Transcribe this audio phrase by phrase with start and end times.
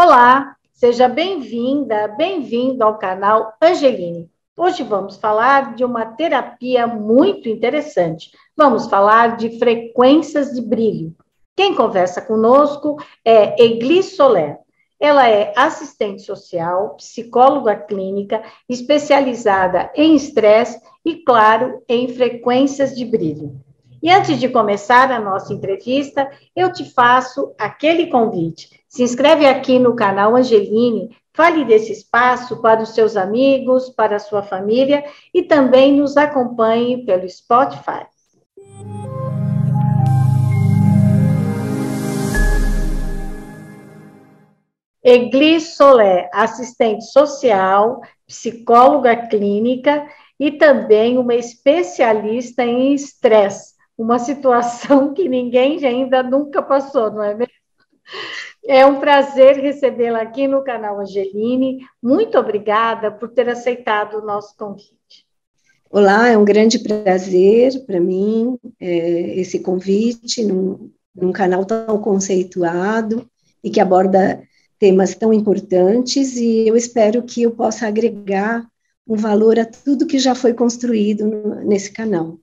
[0.00, 4.30] Olá, seja bem-vinda, bem-vindo ao canal Angeline.
[4.56, 8.30] Hoje vamos falar de uma terapia muito interessante.
[8.56, 11.16] Vamos falar de frequências de brilho.
[11.56, 14.60] Quem conversa conosco é Egli Soler.
[15.00, 23.60] Ela é assistente social, psicóloga clínica, especializada em estresse e, claro, em frequências de brilho.
[24.00, 28.77] E antes de começar a nossa entrevista, eu te faço aquele convite.
[28.88, 34.18] Se inscreve aqui no canal Angeline, fale desse espaço para os seus amigos, para a
[34.18, 38.06] sua família e também nos acompanhe pelo Spotify.
[45.04, 50.08] Egli Solé, assistente social, psicóloga clínica
[50.40, 57.34] e também uma especialista em estresse, uma situação que ninguém ainda nunca passou, não é
[57.34, 57.57] mesmo?
[58.70, 61.78] É um prazer recebê-la aqui no canal Angeline.
[62.02, 65.26] Muito obrigada por ter aceitado o nosso convite.
[65.90, 73.26] Olá, é um grande prazer para mim é, esse convite num, num canal tão conceituado
[73.64, 74.42] e que aborda
[74.78, 78.68] temas tão importantes e eu espero que eu possa agregar
[79.06, 81.24] um valor a tudo que já foi construído
[81.64, 82.38] nesse canal.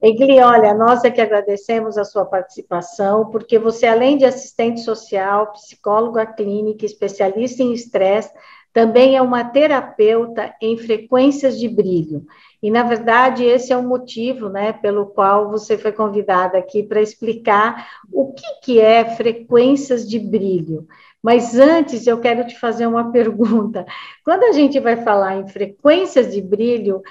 [0.00, 5.50] Egli, olha, nós é que agradecemos a sua participação, porque você, além de assistente social,
[5.52, 8.30] psicóloga clínica, especialista em estresse,
[8.72, 12.24] também é uma terapeuta em frequências de brilho.
[12.62, 17.02] E, na verdade, esse é o motivo né, pelo qual você foi convidada aqui para
[17.02, 20.86] explicar o que, que é frequências de brilho.
[21.20, 23.84] Mas antes, eu quero te fazer uma pergunta.
[24.24, 27.02] Quando a gente vai falar em frequências de brilho,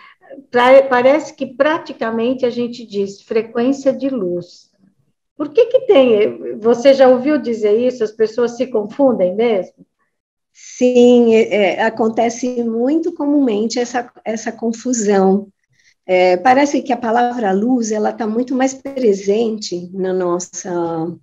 [0.89, 4.72] parece que praticamente a gente diz frequência de luz.
[5.36, 6.58] Por que que tem?
[6.58, 8.03] Você já ouviu dizer isso?
[8.03, 9.86] As pessoas se confundem mesmo?
[10.52, 15.48] Sim, é, é acontece muito comumente essa, essa confusão.
[16.05, 21.14] É, parece que a palavra luz ela está muito mais presente na nossa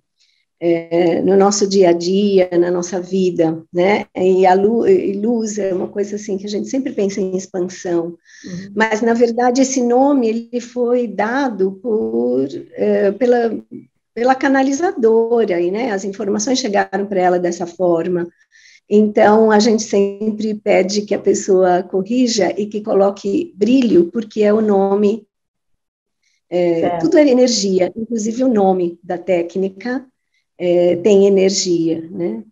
[0.59, 4.05] é, no nosso dia a dia, na nossa vida, né?
[4.15, 7.35] E a luz, e luz, é uma coisa assim que a gente sempre pensa em
[7.35, 8.71] expansão, uhum.
[8.73, 13.57] mas na verdade esse nome ele foi dado por é, pela
[14.13, 15.91] pela canalizadora e né?
[15.91, 18.27] As informações chegaram para ela dessa forma.
[18.89, 24.53] Então a gente sempre pede que a pessoa corrija e que coloque brilho, porque é
[24.53, 25.27] o nome
[26.49, 30.05] é, tudo é energia, inclusive o nome da técnica
[30.57, 32.43] é, tem energia, né?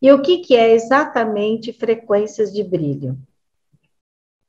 [0.00, 3.18] E o que, que é exatamente frequências de brilho?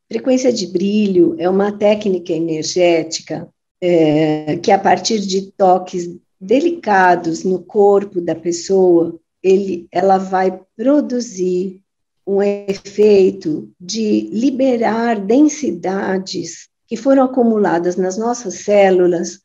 [0.08, 3.50] Frequência de brilho é uma técnica energética
[3.81, 11.81] é, que, a partir de toques delicados no corpo da pessoa, ele, ela vai produzir
[12.25, 19.40] um efeito de liberar densidades que foram acumuladas nas nossas células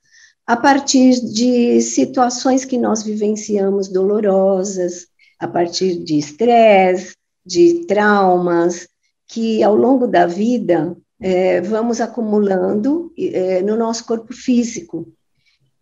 [0.52, 5.06] a partir de situações que nós vivenciamos dolorosas,
[5.38, 8.86] a partir de estresse, de traumas,
[9.26, 15.10] que ao longo da vida é, vamos acumulando é, no nosso corpo físico.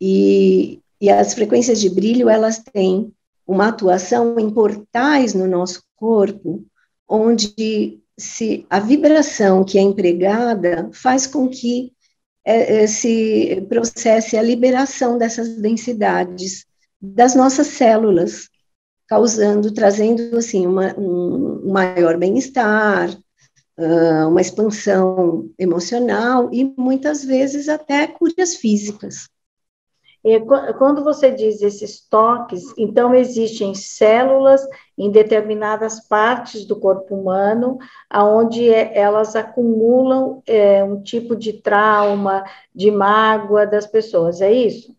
[0.00, 3.12] E, e as frequências de brilho, elas têm
[3.44, 6.64] uma atuação em portais no nosso corpo,
[7.08, 11.92] onde se a vibração que é empregada faz com que
[12.50, 16.66] é, é, se processe a liberação dessas densidades
[17.00, 18.48] das nossas células,
[19.08, 23.16] causando, trazendo assim uma, um maior bem-estar,
[24.28, 29.28] uma expansão emocional e muitas vezes até curas físicas.
[30.76, 34.60] Quando você diz esses toques, então existem células
[34.96, 42.44] em determinadas partes do corpo humano, aonde é, elas acumulam é, um tipo de trauma,
[42.74, 44.94] de mágoa das pessoas, é isso?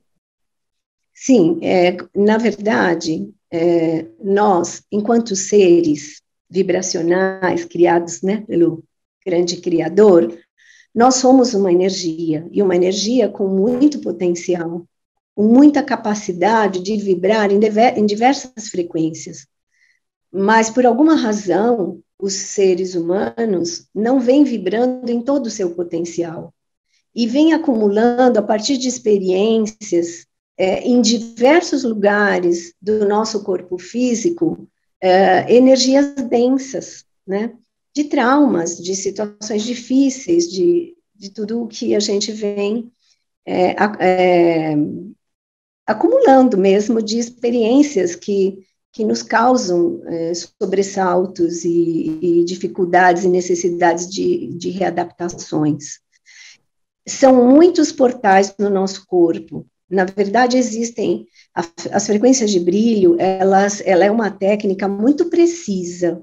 [1.14, 6.20] Sim, é, na verdade, é, nós, enquanto seres
[6.50, 8.84] vibracionais criados né, pelo
[9.24, 10.36] grande Criador,
[10.96, 14.84] nós somos uma energia, e uma energia com muito potencial
[15.38, 19.48] muita capacidade de vibrar em, diversas frequências.
[20.32, 26.54] Mas, por alguma razão, os seres humanos não vêm vibrando em todo o seu potencial
[27.14, 30.26] e vêm acumulando, a partir de experiências
[30.58, 34.68] é, em diversos lugares do nosso corpo físico,
[35.02, 37.54] é, energias densas, né?
[37.94, 42.90] De traumas, de situações difíceis, de, de tudo o que a gente vem
[43.46, 44.76] é, é,
[45.92, 48.60] acumulando mesmo de experiências que
[48.92, 56.00] que nos causam é, sobressaltos e, e, dificuldades e necessidades de, de readaptações.
[57.08, 59.66] São muitos portais no nosso corpo.
[59.90, 66.22] Na verdade, existem a, as frequências de brilho, elas, ela é uma técnica muito precisa.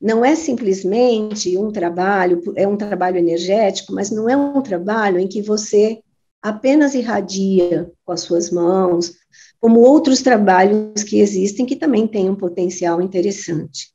[0.00, 5.26] Não é simplesmente um trabalho, é um trabalho energético, mas não é um trabalho em
[5.26, 6.00] que você
[6.44, 9.14] apenas irradia com as suas mãos,
[9.58, 13.94] como outros trabalhos que existem que também têm um potencial interessante.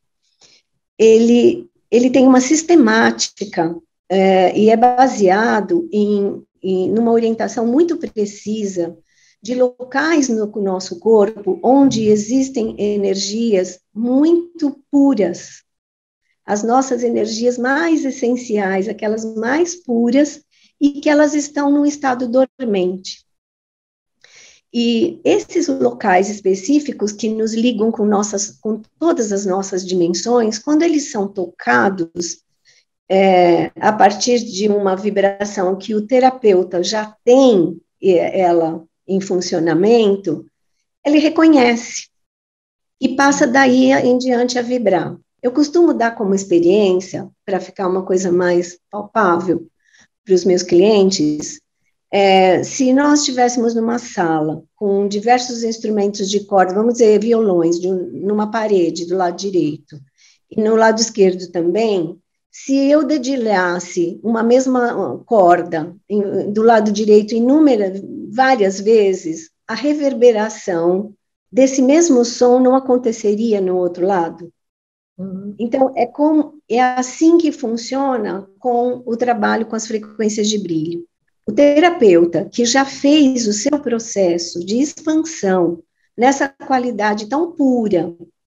[0.97, 3.77] Ele, ele tem uma sistemática
[4.09, 8.97] é, e é baseado em, em numa orientação muito precisa
[9.39, 15.63] de locais no nosso corpo onde existem energias muito puras,
[16.43, 20.43] as nossas energias mais essenciais, aquelas mais puras,
[20.79, 23.25] e que elas estão num estado dormente.
[24.71, 30.83] E esses locais específicos que nos ligam com, nossas, com todas as nossas dimensões, quando
[30.83, 32.43] eles são tocados
[33.09, 40.45] é, a partir de uma vibração que o terapeuta já tem ela em funcionamento,
[41.03, 42.07] ele reconhece
[43.01, 45.17] e passa daí em diante a vibrar.
[45.41, 49.67] Eu costumo dar como experiência, para ficar uma coisa mais palpável
[50.29, 51.59] para os meus clientes,
[52.11, 57.95] é, se nós estivéssemos numa sala com diversos instrumentos de corda, vamos dizer, violões, um,
[58.13, 59.99] numa parede do lado direito,
[60.51, 62.15] e no lado esquerdo também,
[62.51, 67.99] se eu dedilhasse uma mesma corda em, do lado direito inúmeras,
[68.31, 71.11] várias vezes, a reverberação
[71.51, 74.51] desse mesmo som não aconteceria no outro lado?
[75.19, 75.53] Uhum.
[75.59, 81.05] Então, é, com, é assim que funciona com o trabalho com as frequências de brilho.
[81.45, 85.83] O terapeuta que já fez o seu processo de expansão
[86.17, 88.15] nessa qualidade tão pura,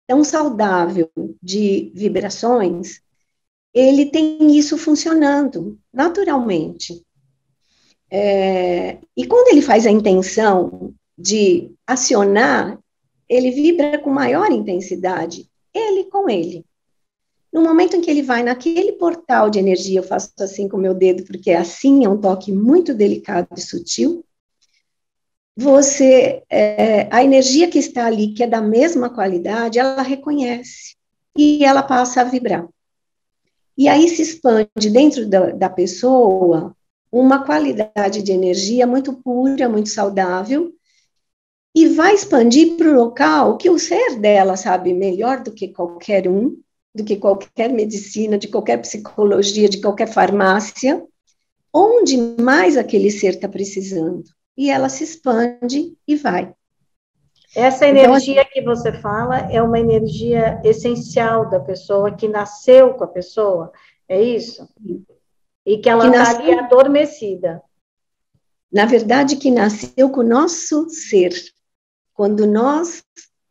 [0.06, 1.10] tão saudável
[1.42, 3.02] de vibrações,
[3.74, 7.06] ele tem isso funcionando naturalmente.
[8.12, 12.80] É, e quando ele faz a intenção de acionar,
[13.30, 15.49] ele vibra com maior intensidade,
[15.80, 16.66] ele com ele.
[17.52, 20.80] No momento em que ele vai naquele portal de energia, eu faço assim com o
[20.80, 24.24] meu dedo, porque assim é um toque muito delicado e sutil.
[25.58, 30.96] Você, é, a energia que está ali, que é da mesma qualidade, ela reconhece
[31.36, 32.68] e ela passa a vibrar.
[33.78, 36.76] E aí se expande dentro da, da pessoa
[37.12, 40.72] uma qualidade de energia muito pura, muito saudável,
[41.76, 46.28] e vai expandir para o local que o ser dela sabe melhor do que qualquer
[46.28, 46.58] um,
[46.94, 51.06] do que qualquer medicina, de qualquer psicologia, de qualquer farmácia,
[51.74, 54.24] onde mais aquele ser está precisando.
[54.58, 56.54] E ela se expande e vai.
[57.56, 62.94] Essa então, energia então, que você fala é uma energia essencial da pessoa, que nasceu
[62.94, 63.72] com a pessoa,
[64.08, 64.68] é isso?
[65.66, 67.62] E que ela está ali adormecida.
[68.72, 71.32] Na verdade, que nasceu com o nosso ser.
[72.20, 73.02] Quando nós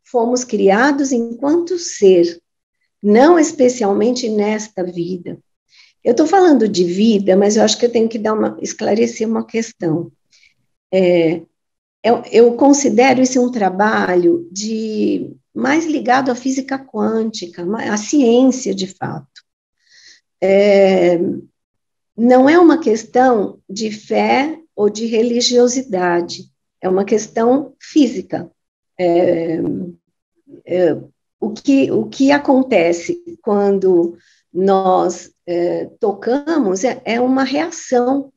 [0.04, 2.38] fomos criados enquanto ser,
[3.02, 5.38] não especialmente nesta vida.
[6.04, 9.26] Eu estou falando de vida, mas eu acho que eu tenho que dar uma, esclarecer
[9.26, 10.12] uma questão.
[10.92, 11.40] É,
[12.04, 18.86] eu, eu, considero esse um trabalho de mais ligado à física quântica, à ciência de
[18.86, 19.42] fato.
[20.42, 21.18] É,
[22.14, 26.50] não é uma questão de fé ou de religiosidade,
[26.82, 28.52] é uma questão física.
[28.98, 29.60] É,
[30.66, 30.96] é,
[31.40, 34.16] o que, o que acontece quando
[34.52, 38.32] nós é, tocamos é, é, uma reação.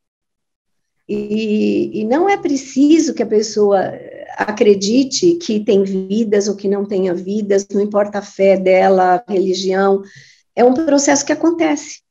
[1.08, 3.92] E, e não é preciso que a pessoa
[4.38, 9.32] acredite que tem vidas ou que não tenha vidas, não importa a fé dela, a
[9.32, 10.04] religião,
[10.56, 12.02] é um processo que acontece,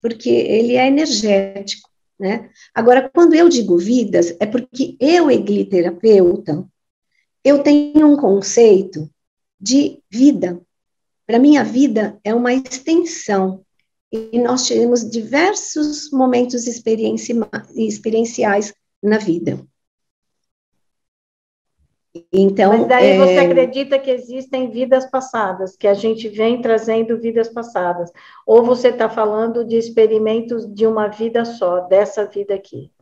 [0.00, 1.88] porque ele é energético.
[2.18, 2.48] Né?
[2.72, 6.64] Agora, quando eu digo vidas, é porque eu, egliterapeuta,
[7.44, 9.08] eu tenho um conceito
[9.60, 10.60] de vida.
[11.26, 13.62] Para mim, a vida é uma extensão.
[14.10, 19.64] E nós tivemos diversos momentos experienciais na vida.
[22.32, 23.18] Então, Mas daí é...
[23.18, 28.10] você acredita que existem vidas passadas, que a gente vem trazendo vidas passadas?
[28.46, 32.93] Ou você está falando de experimentos de uma vida só, dessa vida aqui?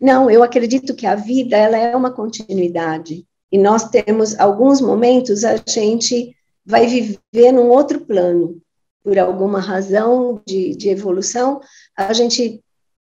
[0.00, 3.26] Não, eu acredito que a vida ela é uma continuidade.
[3.52, 8.60] E nós temos alguns momentos a gente vai viver num outro plano,
[9.02, 11.60] por alguma razão de, de evolução,
[11.96, 12.62] a gente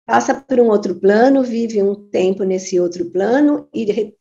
[0.04, 4.14] passa por um outro plano, vive um tempo nesse outro plano e,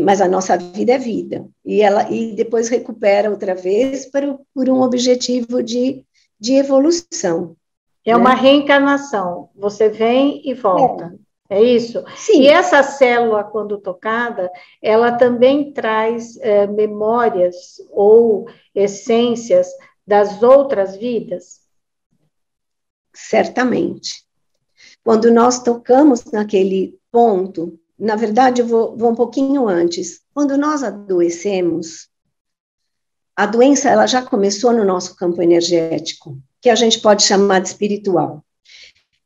[0.00, 1.46] mas a nossa vida é vida.
[1.64, 6.04] E ela e depois recupera outra vez para, por um objetivo de,
[6.38, 7.56] de evolução.
[8.04, 8.16] É né?
[8.16, 9.48] uma reencarnação.
[9.54, 11.14] Você vem e volta.
[11.14, 11.21] É.
[11.52, 12.02] é isso?
[12.16, 12.42] Sim.
[12.42, 19.68] E essa célula, quando tocada, ela também traz é, memórias ou essências
[20.06, 21.60] das outras vidas?
[23.14, 24.24] Certamente.
[25.04, 30.22] Quando nós tocamos naquele ponto, na verdade, eu vou, vou um pouquinho antes.
[30.32, 32.08] Quando nós adoecemos,
[33.36, 37.68] a doença ela já começou no nosso campo energético, que a gente pode chamar de
[37.68, 38.42] espiritual.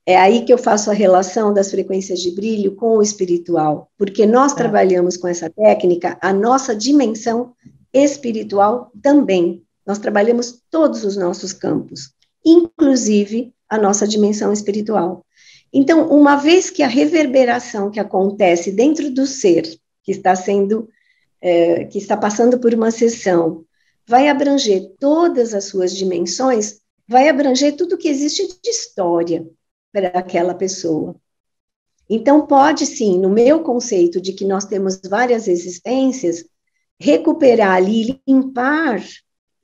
[0.09, 4.25] É aí que eu faço a relação das frequências de brilho com o espiritual, porque
[4.25, 4.55] nós é.
[4.55, 7.53] trabalhamos com essa técnica a nossa dimensão
[7.93, 9.65] espiritual também.
[9.85, 12.13] Nós trabalhamos todos os nossos campos,
[12.45, 15.27] inclusive a nossa dimensão espiritual.
[15.73, 19.65] Então, uma vez que a reverberação que acontece dentro do ser,
[20.05, 20.89] que está sendo,
[21.41, 23.65] é, que está passando por uma sessão,
[24.07, 29.45] vai abranger todas as suas dimensões, vai abranger tudo que existe de história
[29.97, 31.17] para aquela pessoa.
[32.09, 36.45] Então, pode sim, no meu conceito de que nós temos várias existências,
[37.01, 39.03] recuperar ali, limpar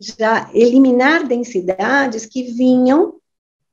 [0.01, 3.17] já eliminar densidades que vinham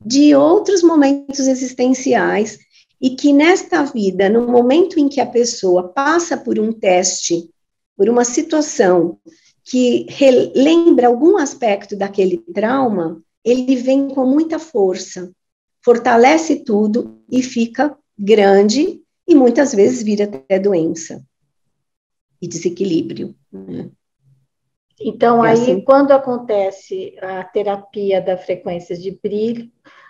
[0.04, 2.60] de outros momentos existenciais
[3.02, 7.50] e que nesta vida, no momento em que a pessoa passa por um teste,
[7.96, 9.18] por uma situação
[9.64, 10.06] que
[10.54, 15.32] lembra algum aspecto daquele trauma, ele vem com muita força,
[15.90, 21.26] fortalece tudo e fica grande e muitas vezes vira até doença
[22.40, 23.34] e desequilíbrio.
[23.52, 23.90] Né?
[25.02, 25.82] Então, é aí, assim.
[25.82, 29.68] quando acontece a terapia da frequências de brilho,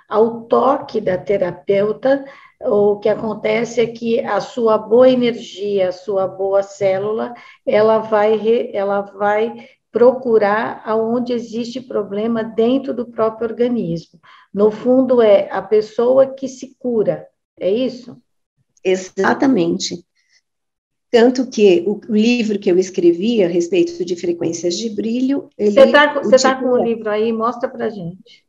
[0.09, 2.25] ao toque da terapeuta,
[2.59, 7.33] o que acontece é que a sua boa energia, a sua boa célula,
[7.65, 14.19] ela vai, ela vai procurar aonde existe problema dentro do próprio organismo.
[14.53, 17.27] No fundo, é a pessoa que se cura,
[17.59, 18.17] é isso?
[18.83, 20.03] Exatamente.
[21.11, 25.49] Tanto que o, livro que eu escrevi a respeito de frequências de brilho.
[25.57, 27.33] Você está tá com o livro aí?
[27.33, 28.45] Mostra para gente.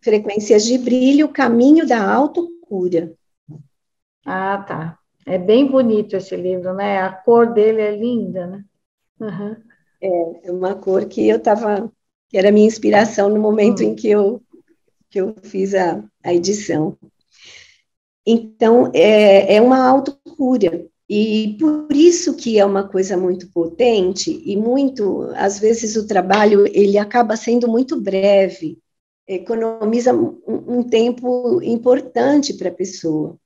[0.00, 3.12] Frequências de brilho, caminho da autocura.
[4.24, 4.98] Ah, tá.
[5.26, 6.98] É bem bonito esse livro, né?
[6.98, 8.64] A cor dele é linda, né?
[9.20, 9.56] Uhum.
[10.00, 11.90] É, é uma cor que eu estava.
[12.28, 13.90] que era minha inspiração no momento uhum.
[13.90, 14.40] em que eu,
[15.14, 16.98] que eu fiz a, a edição.
[18.26, 20.88] Então, é, é uma autocura.
[21.08, 26.66] E por isso que é uma coisa muito potente e muito, às vezes o trabalho
[26.66, 28.78] ele acaba sendo muito breve,
[29.28, 33.38] economiza um, um tempo importante para a pessoa.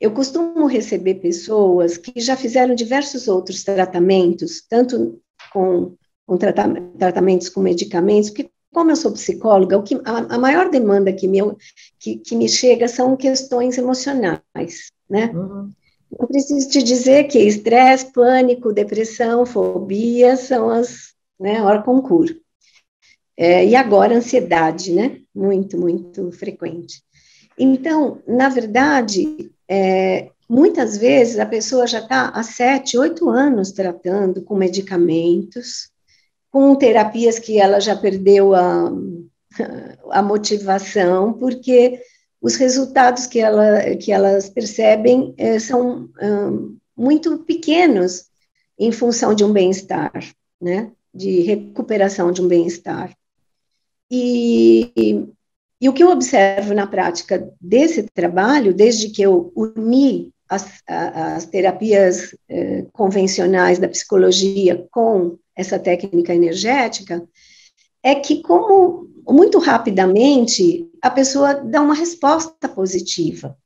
[0.00, 5.20] Eu costumo receber pessoas que já fizeram diversos outros tratamentos, tanto
[5.52, 5.94] com,
[6.26, 11.10] com tratamentos com medicamentos, porque como eu sou psicóloga, o que, a, a maior demanda
[11.10, 11.38] que me,
[11.98, 15.30] que, que me chega são questões emocionais, né?
[15.34, 15.70] Uhum.
[16.20, 22.38] Eu preciso te dizer que estresse, pânico, depressão, fobia são as, né, hora concurso.
[23.34, 25.20] É, e agora ansiedade, né?
[25.34, 27.02] Muito, muito frequente.
[27.58, 34.42] Então, na verdade, é, muitas vezes a pessoa já está há sete, oito anos tratando
[34.42, 35.90] com medicamentos,
[36.56, 38.90] com terapias que ela já perdeu a,
[40.10, 42.00] a motivação, porque
[42.40, 48.30] os resultados que, ela, que elas percebem é, são um, muito pequenos
[48.78, 50.14] em função de um bem-estar,
[50.58, 50.90] né?
[51.12, 53.14] De recuperação de um bem-estar.
[54.10, 55.28] E, e,
[55.78, 61.46] e, o que eu observo na prática desse trabalho, desde que eu uni as, as
[61.46, 67.26] terapias eh, convencionais da psicologia com essa técnica energética,
[68.02, 73.56] é que, como muito rapidamente a pessoa dá uma resposta positiva.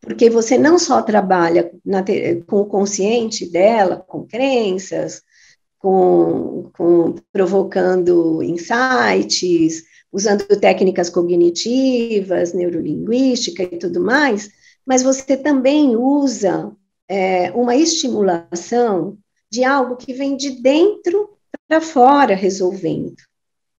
[0.00, 2.02] Porque você não só trabalha na,
[2.46, 5.22] com o consciente dela, com crenças,
[5.78, 14.50] com, com provocando insights, usando técnicas cognitivas, neurolinguística e tudo mais,
[14.86, 16.72] mas você também usa
[17.08, 19.18] é, uma estimulação
[19.50, 21.30] de algo que vem de dentro
[21.66, 23.16] para fora resolvendo.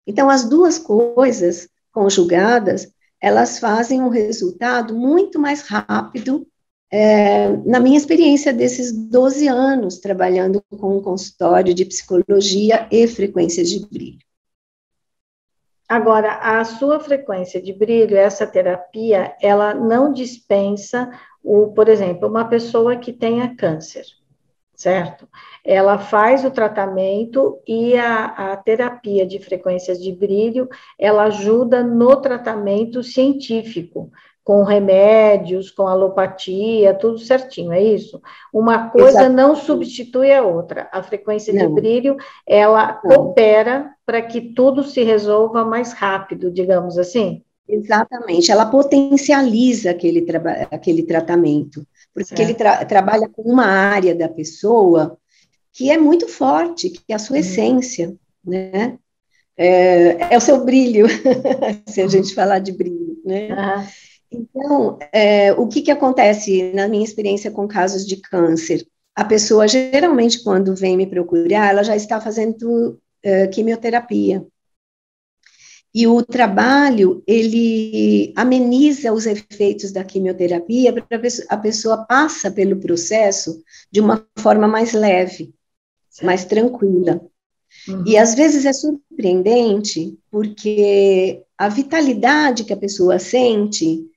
[0.05, 2.91] Então, as duas coisas conjugadas,
[3.21, 6.47] elas fazem um resultado muito mais rápido.
[6.93, 13.69] É, na minha experiência desses 12 anos trabalhando com um consultório de psicologia e frequências
[13.69, 14.30] de brilho.
[15.91, 21.11] Agora, a sua frequência de brilho, essa terapia, ela não dispensa
[21.43, 24.05] o, por exemplo, uma pessoa que tenha câncer,
[24.73, 25.27] certo?
[25.65, 32.15] Ela faz o tratamento e a, a terapia de frequências de brilho, ela ajuda no
[32.21, 34.09] tratamento científico,
[34.43, 38.19] com remédios, com alopatia, tudo certinho, é isso?
[38.51, 39.33] Uma coisa Exato.
[39.33, 40.89] não substitui a outra.
[40.91, 41.67] A frequência não.
[41.67, 42.17] de brilho,
[42.47, 43.15] ela não.
[43.15, 47.43] coopera para que tudo se resolva mais rápido, digamos assim?
[47.67, 52.41] Exatamente, ela potencializa aquele, tra aquele tratamento, porque certo.
[52.41, 55.17] ele tra trabalha com uma área da pessoa
[55.71, 57.39] que é muito forte, que é a sua uhum.
[57.39, 58.97] essência, né?
[59.55, 61.05] É, é, o seu brilho,
[61.87, 63.49] se a gente falar de brilho, né?
[63.49, 63.85] Uhum.
[64.31, 68.87] Então, é, o que, que acontece na minha experiência com casos de câncer?
[69.13, 74.45] A pessoa, geralmente, quando vem me procurar, ela já está fazendo uh, quimioterapia.
[75.93, 81.05] E o trabalho, ele ameniza os efeitos da quimioterapia, para
[81.49, 83.61] a pessoa passa pelo processo
[83.91, 85.53] de uma forma mais leve,
[86.09, 86.25] certo.
[86.25, 87.21] mais tranquila.
[87.89, 88.03] Uhum.
[88.07, 94.09] E às vezes é surpreendente, porque a vitalidade que a pessoa sente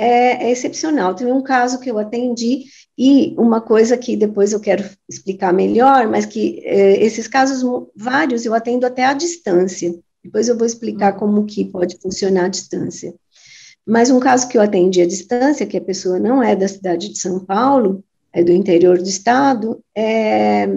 [0.00, 1.14] é, é excepcional.
[1.14, 2.64] Teve um caso que eu atendi,
[2.96, 7.62] e uma coisa que depois eu quero explicar melhor, mas que é, esses casos,
[7.94, 9.94] vários, eu atendo até à distância.
[10.24, 13.14] Depois eu vou explicar como que pode funcionar à distância.
[13.86, 17.08] Mas um caso que eu atendi à distância, que a pessoa não é da cidade
[17.08, 18.02] de São Paulo,
[18.32, 20.68] é do interior do estado, é,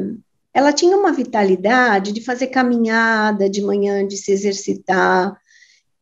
[0.53, 5.37] ela tinha uma vitalidade de fazer caminhada de manhã, de se exercitar,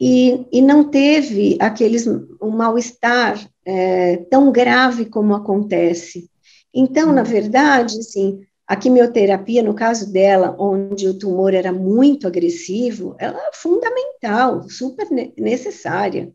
[0.04, 6.28] e, e não teve aqueles, um mal-estar é, tão grave como acontece.
[6.74, 13.16] Então, na verdade, assim, a quimioterapia, no caso dela, onde o tumor era muito agressivo,
[13.20, 16.34] ela é fundamental, super necessária.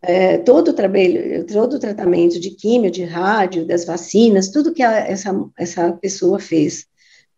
[0.00, 4.84] É, todo, o trabalho, todo o tratamento de químio, de rádio, das vacinas, tudo que
[4.84, 6.86] a, essa, essa pessoa fez.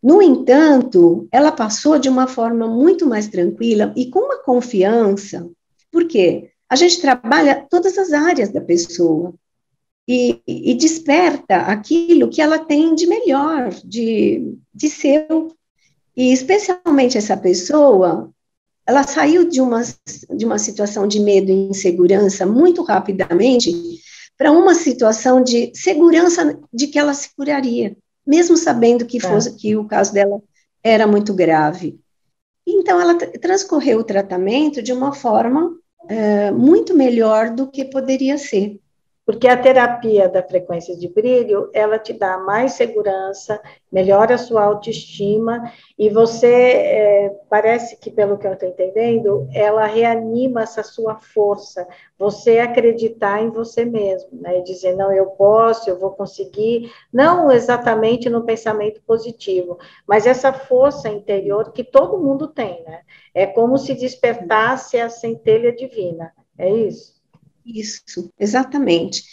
[0.06, 5.50] No entanto, ela passou de uma forma muito mais tranquila e com uma confiança,
[5.90, 9.34] porque a gente trabalha todas as áreas da pessoa
[10.06, 15.52] e, e desperta aquilo que ela tem de melhor, de, de seu.
[16.16, 18.30] E especialmente essa pessoa,
[18.86, 19.82] ela saiu de uma,
[20.36, 23.72] de uma situação de medo e insegurança muito rapidamente
[24.38, 29.20] para uma situação de segurança de que ela se curaria, mesmo sabendo que, é.
[29.20, 30.42] fosse, que o caso dela
[30.82, 31.98] era muito grave.
[32.66, 35.76] Então, ela transcorreu o tratamento de uma forma
[36.08, 38.80] é, muito melhor do que poderia ser.
[39.26, 43.60] Porque a terapia da frequência de brilho, ela te dá mais segurança,
[43.90, 49.84] melhora a sua autoestima, e você, é, parece que, pelo que eu estou entendendo, ela
[49.84, 54.60] reanima essa sua força, você acreditar em você mesmo, né?
[54.60, 60.52] E dizer, não, eu posso, eu vou conseguir, não exatamente no pensamento positivo, mas essa
[60.52, 63.00] força interior que todo mundo tem, né?
[63.34, 67.15] É como se despertasse a centelha divina, é isso?
[67.66, 69.24] Isso, exatamente.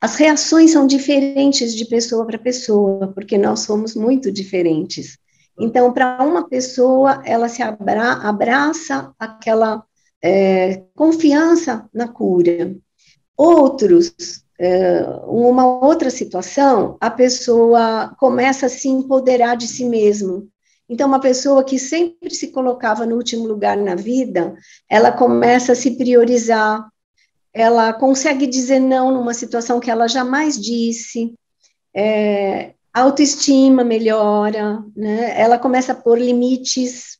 [0.00, 5.16] As reações são diferentes de pessoa para pessoa, porque nós somos muito diferentes.
[5.58, 9.84] Então, para uma pessoa, ela se abra abraça aquela
[10.22, 12.76] é, confiança na cura.
[13.36, 14.12] Outros,
[14.58, 20.48] é, uma outra situação, a pessoa começa a se empoderar de si mesmo.
[20.88, 24.56] Então, uma pessoa que sempre se colocava no último lugar na vida,
[24.88, 26.88] ela começa a se priorizar,
[27.52, 31.34] ela consegue dizer não numa situação que ela jamais disse,
[31.94, 35.40] é, autoestima melhora, né?
[35.40, 37.18] ela começa a pôr limites.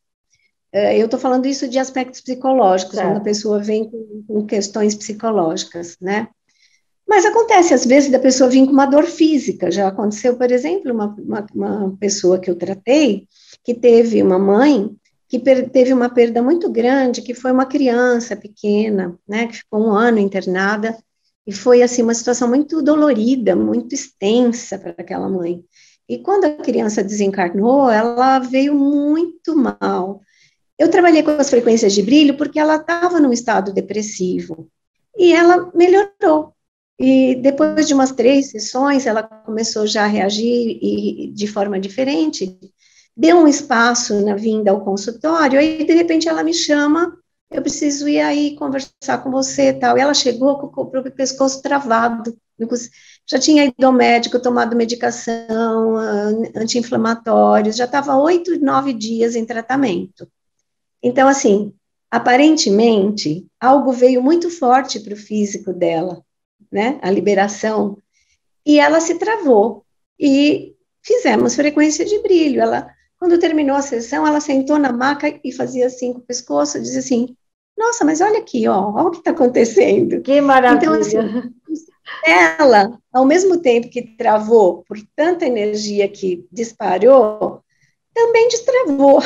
[0.72, 4.94] É, eu estou falando isso de aspectos psicológicos, quando a pessoa vem com, com, questões
[4.94, 6.28] psicológicas, né?
[7.08, 9.70] Mas acontece, às vezes, da pessoa vir com uma dor física.
[9.70, 13.26] Já aconteceu, por exemplo, uma, uma, uma pessoa que eu tratei,
[13.64, 14.94] que teve uma mãe
[15.28, 19.92] que teve uma perda muito grande, que foi uma criança pequena, né, que ficou um
[19.92, 20.96] ano internada,
[21.46, 25.62] e foi, assim, uma situação muito dolorida, muito extensa para aquela mãe.
[26.08, 30.20] E quando a criança desencarnou, ela veio muito mal.
[30.78, 34.68] Eu trabalhei com as frequências de brilho porque ela estava num estado depressivo,
[35.16, 36.54] e ela melhorou.
[36.98, 42.58] E depois de umas três sessões, ela começou já a reagir e, de forma diferente,
[43.18, 47.18] deu um espaço na vinda ao consultório, aí de repente ela me chama,
[47.50, 49.98] eu preciso ir aí conversar com você tal.
[49.98, 52.38] E ela chegou com o pescoço travado,
[53.26, 55.96] já tinha ido ao médico, tomado medicação,
[56.54, 60.28] anti-inflamatórios, já estava oito, nove dias em tratamento.
[61.02, 61.72] Então, assim,
[62.08, 66.22] aparentemente, algo veio muito forte para o físico dela,
[66.70, 67.98] né, a liberação,
[68.64, 69.84] e ela se travou,
[70.18, 72.60] e fizemos frequência de brilho.
[72.60, 76.80] Ela, quando terminou a sessão, ela sentou na maca e fazia assim com o pescoço,
[76.80, 77.36] dizia assim,
[77.76, 80.20] nossa, mas olha aqui, ó, olha o que está acontecendo.
[80.20, 80.78] Que maravilha.
[80.78, 81.16] Então, assim,
[82.24, 87.62] ela, ao mesmo tempo que travou por tanta energia que disparou,
[88.14, 89.20] também destravou.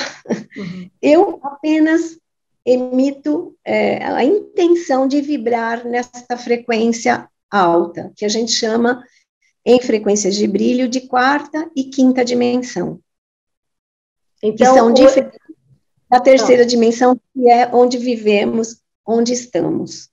[0.57, 0.91] Uhum.
[1.01, 2.19] Eu apenas
[2.65, 9.03] emito é, a intenção de vibrar nessa frequência alta, que a gente chama
[9.65, 13.01] em frequências de brilho de quarta e quinta dimensão.
[14.43, 15.39] Então, que são diferentes
[16.11, 16.69] da terceira Não.
[16.69, 20.11] dimensão, que é onde vivemos, onde estamos.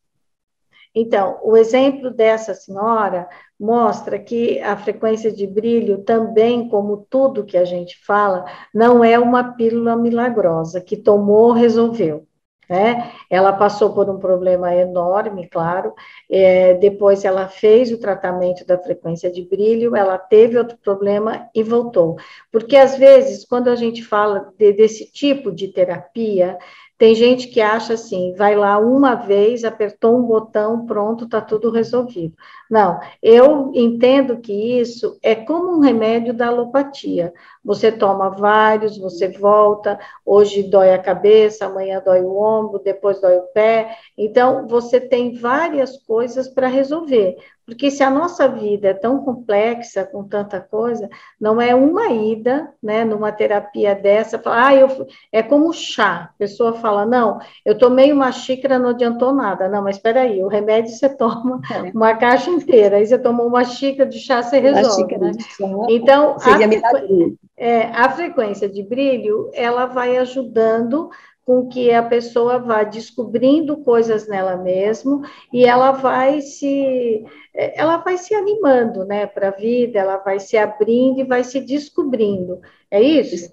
[0.94, 3.28] Então, o exemplo dessa senhora
[3.60, 9.20] mostra que a frequência de brilho também, como tudo que a gente fala, não é
[9.20, 12.26] uma pílula milagrosa que tomou, resolveu.
[12.70, 13.12] Né?
[13.30, 15.94] Ela passou por um problema enorme, claro.
[16.30, 21.64] É, depois ela fez o tratamento da frequência de brilho, ela teve outro problema e
[21.64, 22.16] voltou.
[22.52, 26.58] Porque às vezes, quando a gente fala de, desse tipo de terapia,
[27.00, 31.72] tem gente que acha assim, vai lá uma vez, apertou um botão, pronto, está tudo
[31.72, 32.36] resolvido.
[32.70, 37.34] Não, eu entendo que isso é como um remédio da alopatia.
[37.64, 43.38] Você toma vários, você volta, hoje dói a cabeça, amanhã dói o ombro, depois dói
[43.38, 43.96] o pé.
[44.18, 47.38] Então, você tem várias coisas para resolver.
[47.70, 51.08] Porque se a nossa vida é tão complexa, com tanta coisa,
[51.40, 56.32] não é uma ida, né, numa terapia dessa, ah, eu, é como chá.
[56.34, 59.70] A pessoa fala, não, eu tomei uma xícara, não adiantou nada.
[59.70, 61.92] Não, mas espera aí, o remédio você toma é.
[61.94, 65.32] uma caixa inteira, aí você tomou uma xícara de chá, você resolve, né?
[65.38, 71.12] Chá, então, a, é, a frequência de brilho, ela vai ajudando
[71.50, 77.24] com que a pessoa vá descobrindo coisas nela mesma e ela vai se
[77.56, 81.60] ela vai se animando, né, para a vida, ela vai se abrindo e vai se
[81.60, 82.60] descobrindo.
[82.92, 83.52] É isso?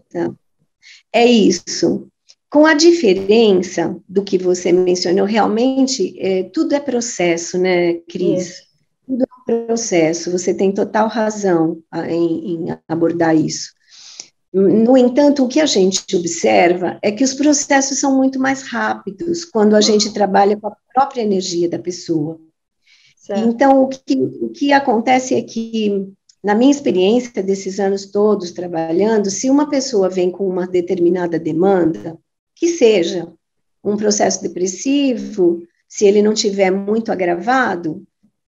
[1.11, 2.07] É isso.
[2.51, 8.47] Com a diferença do que você mencionou, realmente é, tudo é processo, né, Cris?
[8.47, 8.63] Isso.
[9.07, 10.31] Tudo é processo.
[10.31, 13.75] Você tem total razão em, em abordar isso.
[14.59, 19.45] No entanto, o que a gente observa é que os processos são muito mais rápidos
[19.45, 22.40] quando a gente trabalha com a própria energia da pessoa.
[23.19, 23.47] Certo.
[23.47, 26.11] Então, o que, o que acontece é que,
[26.42, 32.16] na minha experiência desses anos todos trabalhando, se uma pessoa vem com uma determinada demanda,
[32.55, 33.31] que seja
[33.85, 38.03] um processo depressivo, se ele não tiver muito agravado,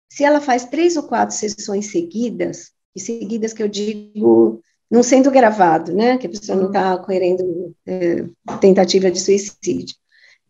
[0.09, 5.31] se ela faz três ou quatro sessões seguidas, e seguidas que eu digo não sendo
[5.31, 6.17] gravado, né?
[6.19, 7.03] Que a pessoa não está uhum.
[7.03, 8.25] correndo é,
[8.61, 9.97] tentativa de suicídio.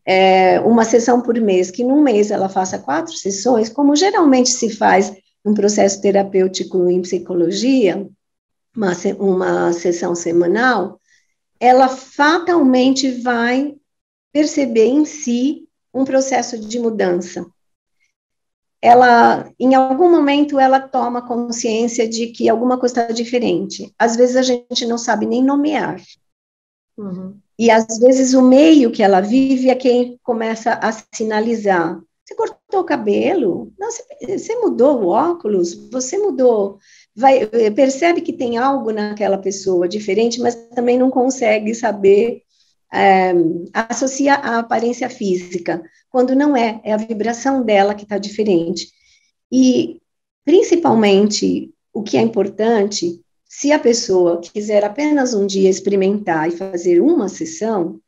[0.05, 4.71] É, uma sessão por mês, que num mês ela faça quatro sessões, como geralmente se
[4.71, 5.13] faz
[5.45, 8.09] um processo terapêutico em psicologia,
[8.75, 10.99] uma, uma sessão semanal,
[11.61, 13.75] ela fatalmente vai
[14.33, 17.45] perceber em si um processo de mudança
[18.81, 23.93] ela, em algum momento, ela toma consciência de que alguma coisa está diferente.
[23.99, 26.01] Às vezes a gente não sabe nem nomear.
[26.97, 27.37] Uhum.
[27.59, 32.01] E às vezes o meio que ela vive é quem começa a sinalizar.
[32.25, 33.73] Você cortou o cabelo?
[33.79, 35.75] Não, você, você mudou o óculos?
[35.91, 36.79] Você mudou?
[37.17, 42.43] Vai, percebe que tem algo naquela pessoa diferente, mas também não consegue saber
[42.93, 43.33] é,
[43.73, 48.91] associar a aparência física quando não é, é a vibração dela que está diferente.
[49.51, 50.01] E,
[50.45, 57.01] principalmente, o que é importante, se a pessoa quiser apenas um dia experimentar e fazer
[57.01, 58.01] uma sessão,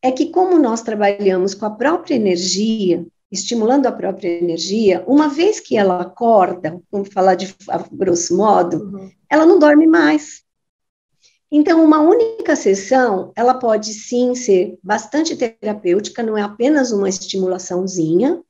[0.00, 5.60] é que, como nós trabalhamos com a própria energia, estimulando a própria energia, uma vez
[5.60, 9.10] que ela acorda, vamos falar de a grosso modo, uhum.
[9.28, 10.42] ela não dorme mais.
[11.50, 18.42] Então, uma única sessão, ela pode sim ser bastante terapêutica, não é apenas uma estimulaçãozinha,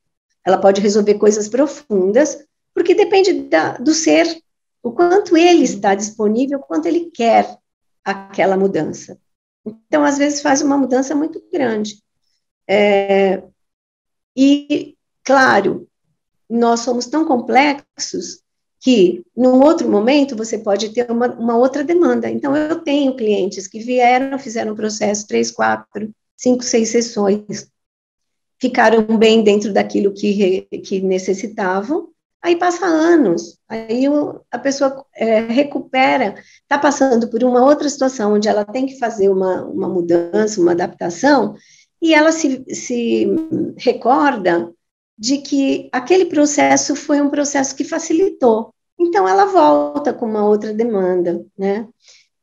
[0.44, 4.42] ela pode resolver coisas profundas, porque depende da, do ser,
[4.82, 7.56] o quanto ele está disponível, o quanto ele quer
[8.04, 9.18] aquela mudança.
[9.64, 12.02] Então, às vezes, faz uma mudança muito grande.
[12.66, 13.42] É,
[14.36, 15.88] e, claro,
[16.48, 18.42] nós somos tão complexos
[18.80, 22.30] que num outro momento você pode ter uma, uma outra demanda.
[22.30, 27.68] Então, eu tenho clientes que vieram, fizeram um processo três, quatro, cinco, seis sessões,
[28.60, 32.08] ficaram bem dentro daquilo que, que necessitavam,
[32.42, 34.04] aí passa anos, aí
[34.50, 39.28] a pessoa é, recupera, está passando por uma outra situação onde ela tem que fazer
[39.28, 41.56] uma, uma mudança, uma adaptação,
[42.00, 43.26] e ela se, se
[43.76, 44.72] recorda
[45.18, 48.72] de que aquele processo foi um processo que facilitou.
[48.98, 51.88] então ela volta com uma outra demanda, né?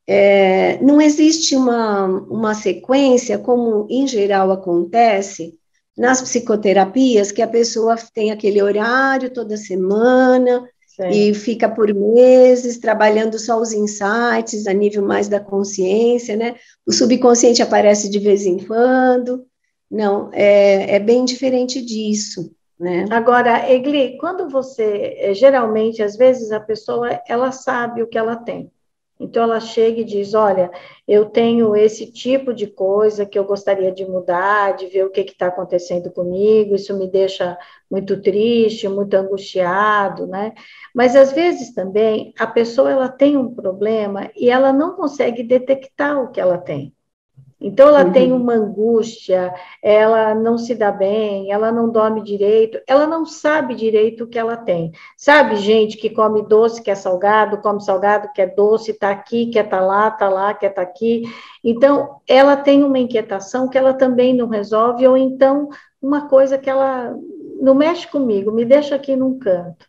[0.08, 5.58] É, não existe uma, uma sequência, como em geral acontece
[5.96, 10.62] nas psicoterapias, que a pessoa tem aquele horário toda semana
[10.94, 11.08] Sim.
[11.10, 16.54] e fica por meses trabalhando só os insights a nível mais da consciência, né?
[16.86, 19.44] O subconsciente aparece de vez em quando.
[19.90, 22.54] Não, é, é bem diferente disso.
[22.78, 23.06] Né?
[23.10, 28.36] Agora, Egli, quando você, eh, geralmente, às vezes a pessoa, ela sabe o que ela
[28.36, 28.70] tem.
[29.18, 30.70] Então, ela chega e diz: Olha,
[31.08, 35.20] eu tenho esse tipo de coisa que eu gostaria de mudar, de ver o que
[35.22, 37.56] está acontecendo comigo, isso me deixa
[37.90, 40.52] muito triste, muito angustiado, né?
[40.94, 46.22] Mas, às vezes, também, a pessoa ela tem um problema e ela não consegue detectar
[46.22, 46.94] o que ela tem.
[47.60, 48.12] Então, ela uhum.
[48.12, 53.74] tem uma angústia, ela não se dá bem, ela não dorme direito, ela não sabe
[53.74, 54.92] direito o que ela tem.
[55.16, 59.46] Sabe, gente que come doce, que é salgado, come salgado, que é doce, está aqui,
[59.46, 61.22] quer estar tá lá, está lá, quer estar tá aqui.
[61.64, 66.68] Então, ela tem uma inquietação que ela também não resolve, ou então uma coisa que
[66.68, 67.16] ela
[67.60, 69.86] não mexe comigo, me deixa aqui num canto.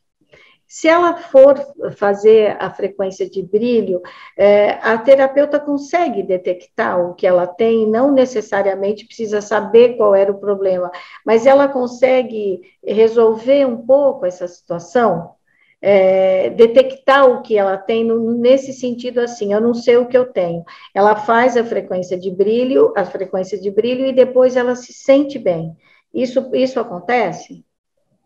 [0.68, 1.56] Se ela for
[1.96, 4.02] fazer a frequência de brilho,
[4.38, 10.32] é, a terapeuta consegue detectar o que ela tem, não necessariamente precisa saber qual era
[10.32, 10.92] o problema,
[11.26, 15.36] mas ela consegue resolver um pouco essa situação,
[15.82, 20.18] é, detectar o que ela tem no, nesse sentido assim, eu não sei o que
[20.18, 20.64] eu tenho.
[20.94, 25.40] Ela faz a frequência de brilho, a frequência de brilho e depois ela se sente
[25.40, 25.76] bem.
[26.14, 27.64] Isso, isso acontece?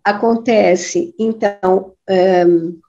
[0.03, 2.79] Acontece, então, um,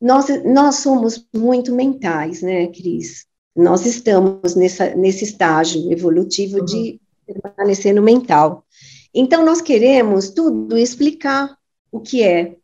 [0.00, 3.26] nós, nós somos muito mentais, né, Cris?
[3.54, 6.64] Nós estamos nessa, nesse estágio evolutivo uhum.
[6.64, 8.64] de permanecer no mental.
[9.14, 11.56] Então, nós queremos tudo explicar
[11.90, 12.56] o que é.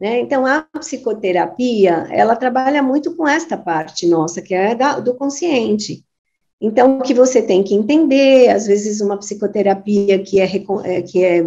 [0.00, 0.20] Né?
[0.20, 6.04] Então, a psicoterapia, ela trabalha muito com esta parte nossa, que é da, do consciente.
[6.60, 10.44] Então, o que você tem que entender, às vezes, uma psicoterapia que é,
[10.84, 11.44] é que é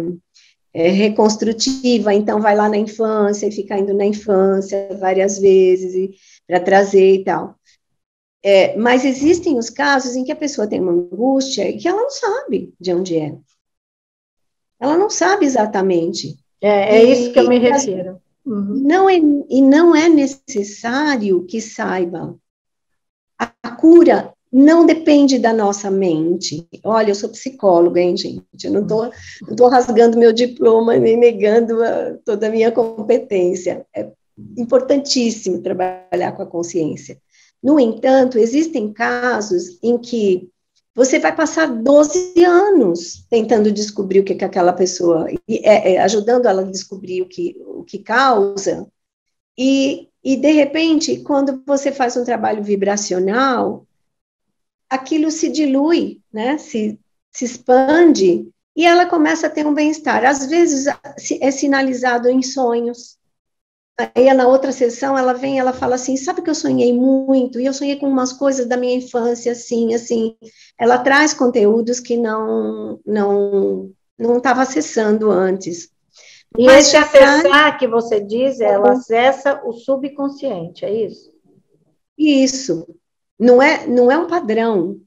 [0.72, 6.10] é, reconstrutiva, então vai lá na infância e fica indo na infância várias vezes
[6.46, 7.56] para trazer e tal.
[8.42, 12.00] É, mas existem os casos em que a pessoa tem uma angústia e que ela
[12.00, 13.36] não sabe de onde é.
[14.78, 16.38] Ela não sabe exatamente.
[16.60, 18.20] É, é isso que eu me refiro.
[18.46, 18.82] Uhum.
[18.82, 22.34] Não é, e não é necessário que saiba.
[23.38, 26.66] A, a cura não depende da nossa mente.
[26.82, 28.44] Olha, eu sou psicóloga, hein, gente?
[28.64, 29.10] Eu não estou
[29.56, 33.86] tô rasgando meu diploma nem negando a, toda a minha competência.
[33.94, 34.10] É
[34.56, 37.20] importantíssimo trabalhar com a consciência.
[37.62, 40.48] No entanto, existem casos em que
[40.94, 46.46] você vai passar 12 anos tentando descobrir o que, que aquela pessoa, é, é, ajudando
[46.46, 48.88] ela a descobrir o que, o que causa,
[49.56, 53.86] e, e de repente, quando você faz um trabalho vibracional,
[54.90, 56.58] aquilo se dilui, né?
[56.58, 56.98] Se,
[57.30, 60.24] se expande e ela começa a ter um bem-estar.
[60.24, 60.86] Às vezes
[61.40, 63.18] é sinalizado em sonhos.
[64.14, 67.66] Aí na outra sessão ela vem, ela fala assim, sabe que eu sonhei muito e
[67.66, 70.36] eu sonhei com umas coisas da minha infância assim, assim.
[70.78, 75.90] Ela traz conteúdos que não não não estava acessando antes.
[76.56, 81.30] E Mas esse acessar que você diz, ela acessa o subconsciente, é isso?
[82.18, 82.86] Isso.
[83.40, 85.00] Não é, não é um padrão,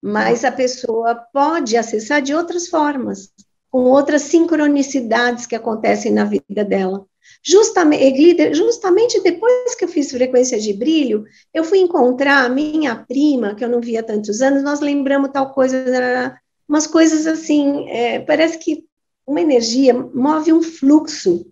[0.00, 3.32] mas a pessoa pode acessar de outras formas,
[3.68, 7.04] com outras sincronicidades que acontecem na vida dela.
[7.42, 13.56] Justamente, justamente depois que eu fiz frequência de brilho, eu fui encontrar a minha prima,
[13.56, 18.20] que eu não via há tantos anos, nós lembramos tal coisa, umas coisas assim, é,
[18.20, 18.84] parece que
[19.26, 21.44] uma energia move um fluxo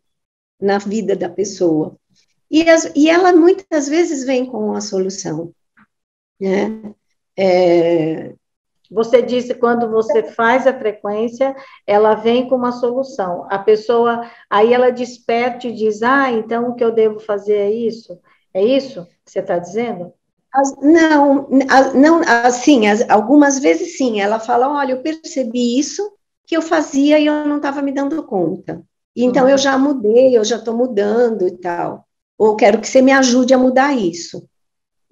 [0.61, 1.97] na vida da pessoa.
[2.49, 5.53] E, as, e ela muitas vezes vem com a solução.
[6.41, 6.95] Né?
[7.37, 8.35] É,
[8.91, 11.55] você disse quando você faz a frequência,
[11.87, 13.47] ela vem com uma solução.
[13.51, 17.71] A pessoa, aí ela desperta e diz: Ah, então o que eu devo fazer é
[17.71, 18.19] isso?
[18.53, 20.13] É isso que você está dizendo?
[20.81, 21.49] Não,
[21.95, 24.21] não, assim, as, algumas vezes sim.
[24.21, 26.13] Ela fala: Olha, eu percebi isso
[26.47, 28.83] que eu fazia e eu não estava me dando conta.
[29.17, 29.51] Então uhum.
[29.51, 32.07] eu já mudei, eu já estou mudando e tal.
[32.37, 34.47] Ou quero que você me ajude a mudar isso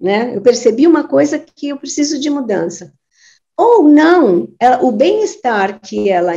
[0.03, 0.35] né?
[0.35, 2.93] Eu percebi uma coisa que eu preciso de mudança.
[3.55, 6.33] Ou não, ela, é, o bem-estar que ela,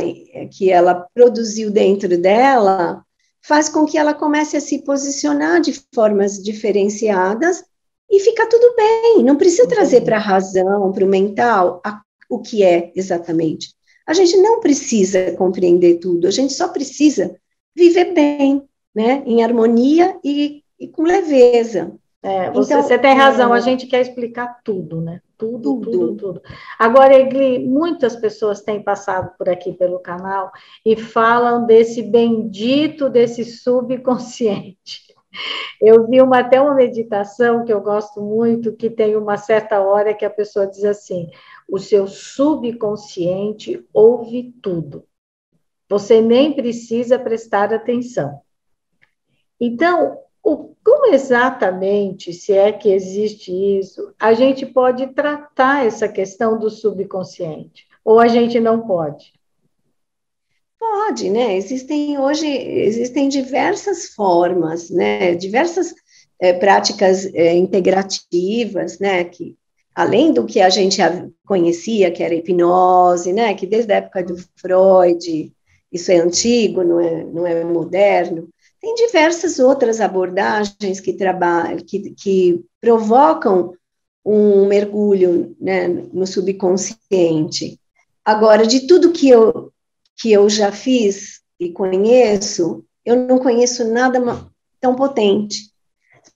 [0.51, 3.03] que ela produziu dentro dela
[3.41, 7.61] faz com que ela comece a se posicionar de formas diferenciadas
[8.09, 9.23] e fica tudo bem.
[9.23, 13.75] Não precisa trazer para a razão, para o mental, a, o que é exatamente.
[14.07, 17.35] A gente não precisa compreender tudo, a gente só precisa
[17.75, 18.63] viver bem,
[18.95, 19.23] né?
[19.25, 21.93] Em harmonia e e com leveza.
[22.23, 23.57] É, você, então, você tem razão, é...
[23.57, 25.21] a gente quer explicar tudo, né?
[25.37, 26.41] Tudo, tudo, tudo, tudo.
[26.79, 30.51] Agora, Egli, muitas pessoas têm passado por aqui pelo canal
[30.83, 35.07] e falam desse bendito, desse subconsciente.
[35.79, 40.13] Eu vi uma, até uma meditação que eu gosto muito, que tem uma certa hora
[40.13, 41.29] que a pessoa diz assim:
[41.69, 45.05] o seu subconsciente ouve tudo.
[45.87, 48.41] Você nem precisa prestar atenção.
[49.59, 56.57] Então, o, como exatamente, se é que existe isso, a gente pode tratar essa questão
[56.57, 57.85] do subconsciente?
[58.03, 59.33] Ou a gente não pode?
[60.79, 61.57] Pode, né?
[61.57, 65.35] Existem hoje, existem diversas formas, né?
[65.35, 65.93] Diversas
[66.39, 69.25] é, práticas é, integrativas, né?
[69.25, 69.57] Que
[69.93, 71.01] além do que a gente
[71.45, 73.53] conhecia, que era hipnose, né?
[73.53, 75.51] Que desde a época do Freud,
[75.91, 78.47] isso é antigo, não é, não é moderno.
[78.87, 83.73] Tem diversas outras abordagens que trabalham, que, que provocam
[84.23, 87.77] um mergulho né, no subconsciente.
[88.23, 89.73] Agora, de tudo que eu,
[90.15, 94.21] que eu já fiz e conheço, eu não conheço nada
[94.79, 95.69] tão potente.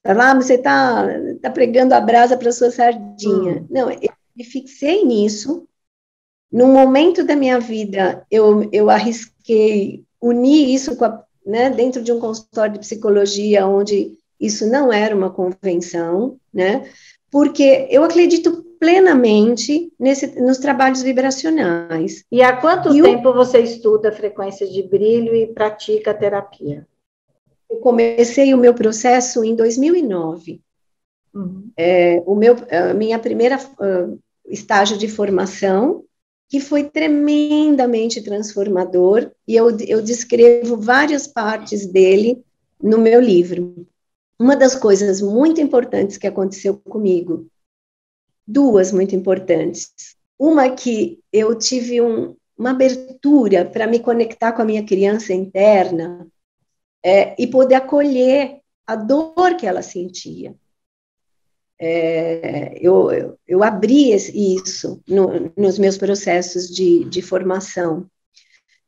[0.05, 1.07] Lá, ah, você está
[1.41, 3.61] tá pregando a brasa para sua sardinha.
[3.61, 3.67] Hum.
[3.69, 5.65] Não, eu me fixei nisso.
[6.51, 12.11] Num momento da minha vida, eu, eu arrisquei unir isso com a né, dentro de
[12.11, 16.89] um consultório de psicologia onde isso não era uma convenção, né,
[17.29, 22.25] porque eu acredito plenamente nesse, nos trabalhos vibracionais.
[22.31, 26.87] E há quanto e tempo você estuda frequências de brilho e pratica terapia?
[27.69, 30.61] Eu comecei o meu processo em 2009.
[31.33, 31.69] Uhum.
[31.77, 36.03] É, o meu, a minha primeira uh, estágio de formação
[36.51, 42.43] que foi tremendamente transformador, e eu, eu descrevo várias partes dele
[42.83, 43.87] no meu livro.
[44.37, 47.47] Uma das coisas muito importantes que aconteceu comigo,
[48.45, 49.93] duas muito importantes.
[50.37, 56.27] Uma que eu tive um, uma abertura para me conectar com a minha criança interna
[57.01, 60.53] é, e poder acolher a dor que ela sentia
[61.83, 68.05] é, eu, eu, abri isso no, nos meus processos de, de formação.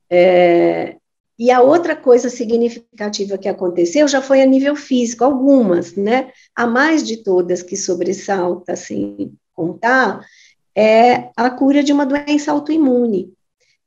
[0.07, 0.97] É,
[1.37, 6.31] e a outra coisa significativa que aconteceu já foi a nível físico, algumas, né?
[6.55, 10.23] A mais de todas que sobressalta, assim, contar,
[10.75, 13.33] é a cura de uma doença autoimune.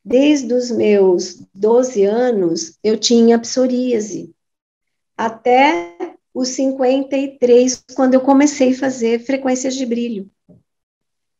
[0.04, 4.34] Desde os meus 12 anos, eu tinha psoríase.
[5.16, 5.95] Até
[6.36, 10.30] os 53, quando eu comecei a fazer frequências de brilho.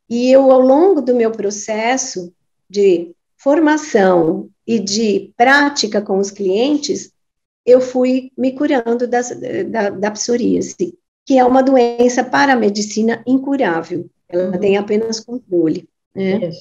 [0.09, 2.33] E eu, ao longo do meu processo
[2.69, 7.13] de formação e de prática com os clientes,
[7.67, 9.39] eu fui me curando das,
[9.71, 14.09] da, da psoríase, que é uma doença para a medicina incurável.
[14.27, 14.59] Ela uhum.
[14.59, 15.87] tem apenas controle.
[16.15, 16.53] Né?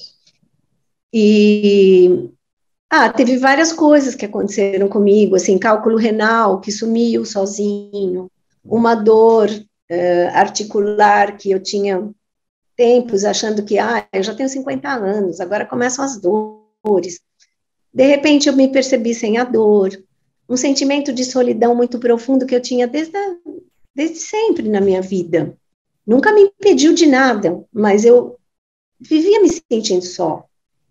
[1.10, 2.28] E
[2.90, 8.30] ah, teve várias coisas que aconteceram comigo, assim, cálculo renal que sumiu sozinho,
[8.64, 12.08] uma dor uh, articular que eu tinha
[12.76, 17.20] tempos achando que, ah, eu já tenho 50 anos, agora começam as dores.
[17.92, 19.90] De repente eu me percebi sem a dor,
[20.48, 23.36] um sentimento de solidão muito profundo que eu tinha desde, a,
[23.94, 25.56] desde sempre na minha vida.
[26.06, 28.38] Nunca me impediu de nada, mas eu
[29.00, 30.46] vivia me sentindo só.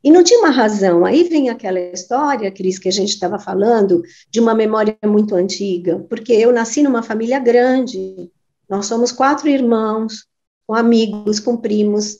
[0.06, 1.04] E não tinha uma razão.
[1.04, 5.98] Aí vem aquela história, Cris, que a gente estava falando, de uma memória muito antiga,
[6.08, 8.32] porque eu nasci numa família grande,
[8.70, 10.28] nós somos quatro irmãos,
[10.68, 12.20] com amigos, com primos.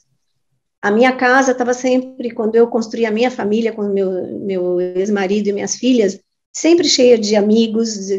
[0.82, 5.50] A minha casa estava sempre, quando eu construí a minha família com meu, meu ex-marido
[5.50, 6.20] e minhas filhas,
[6.52, 8.10] sempre cheia de amigos.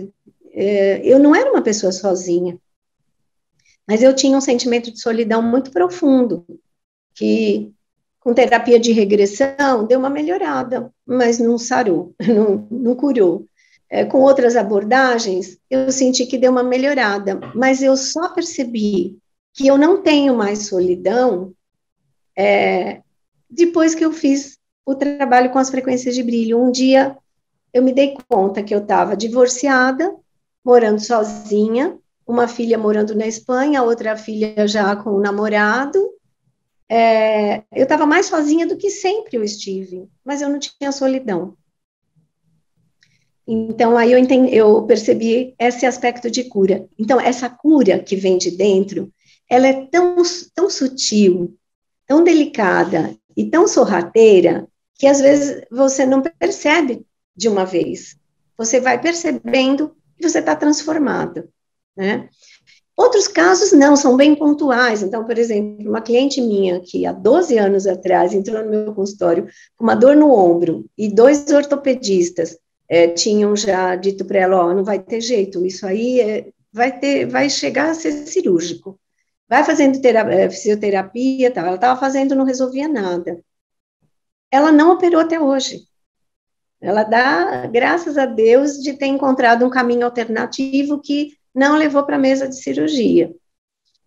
[0.53, 2.57] É, eu não era uma pessoa sozinha,
[3.85, 6.47] mas eu tinha um sentimento de solidão muito profundo,
[7.17, 7.75] que
[8.27, 13.47] com terapia de regressão, deu uma melhorada, mas não sarou, não, não curou.
[13.89, 19.17] É, com outras abordagens, eu senti que deu uma melhorada, mas eu só percebi
[19.55, 21.53] que eu não tenho mais solidão
[22.37, 23.01] é,
[23.49, 26.61] depois que eu fiz o trabalho com as frequências de brilho.
[26.61, 27.17] Um dia
[27.73, 30.13] eu me dei conta que eu estava divorciada,
[30.65, 31.97] morando sozinha,
[32.27, 36.11] uma filha morando na Espanha, outra filha já com o namorado,
[36.89, 41.57] é, eu estava mais sozinha do que sempre eu estive, mas eu não tinha solidão.
[43.47, 46.89] Então, aí eu, entendi, eu percebi esse aspecto de cura.
[46.99, 49.13] Então, essa cura que vem de dentro,
[49.49, 50.17] ela é tão,
[50.55, 51.57] tão sutil,
[52.07, 57.07] tão delicada e tão sorrateira, que às vezes você não percebe
[57.37, 58.17] de uma vez.
[58.57, 61.49] Você vai percebendo que você está transformado.
[61.97, 62.29] né?
[62.97, 65.03] Outros casos não, são bem pontuais.
[65.03, 69.47] Então, por exemplo, uma cliente minha que há 12 anos atrás entrou no meu consultório
[69.77, 74.71] com uma dor no ombro e dois ortopedistas é, tinham já dito para ela, ó,
[74.71, 78.99] oh, não vai ter jeito, isso aí é, vai ter, vai chegar a ser cirúrgico.
[79.49, 81.61] Vai fazendo terapia, é, fisioterapia, tá?
[81.63, 83.41] ela estava fazendo, não resolvia nada.
[84.51, 85.83] Ela não operou até hoje.
[86.81, 92.17] Ela dá graças a Deus de ter encontrado um caminho alternativo que não levou para
[92.17, 93.35] a mesa de cirurgia.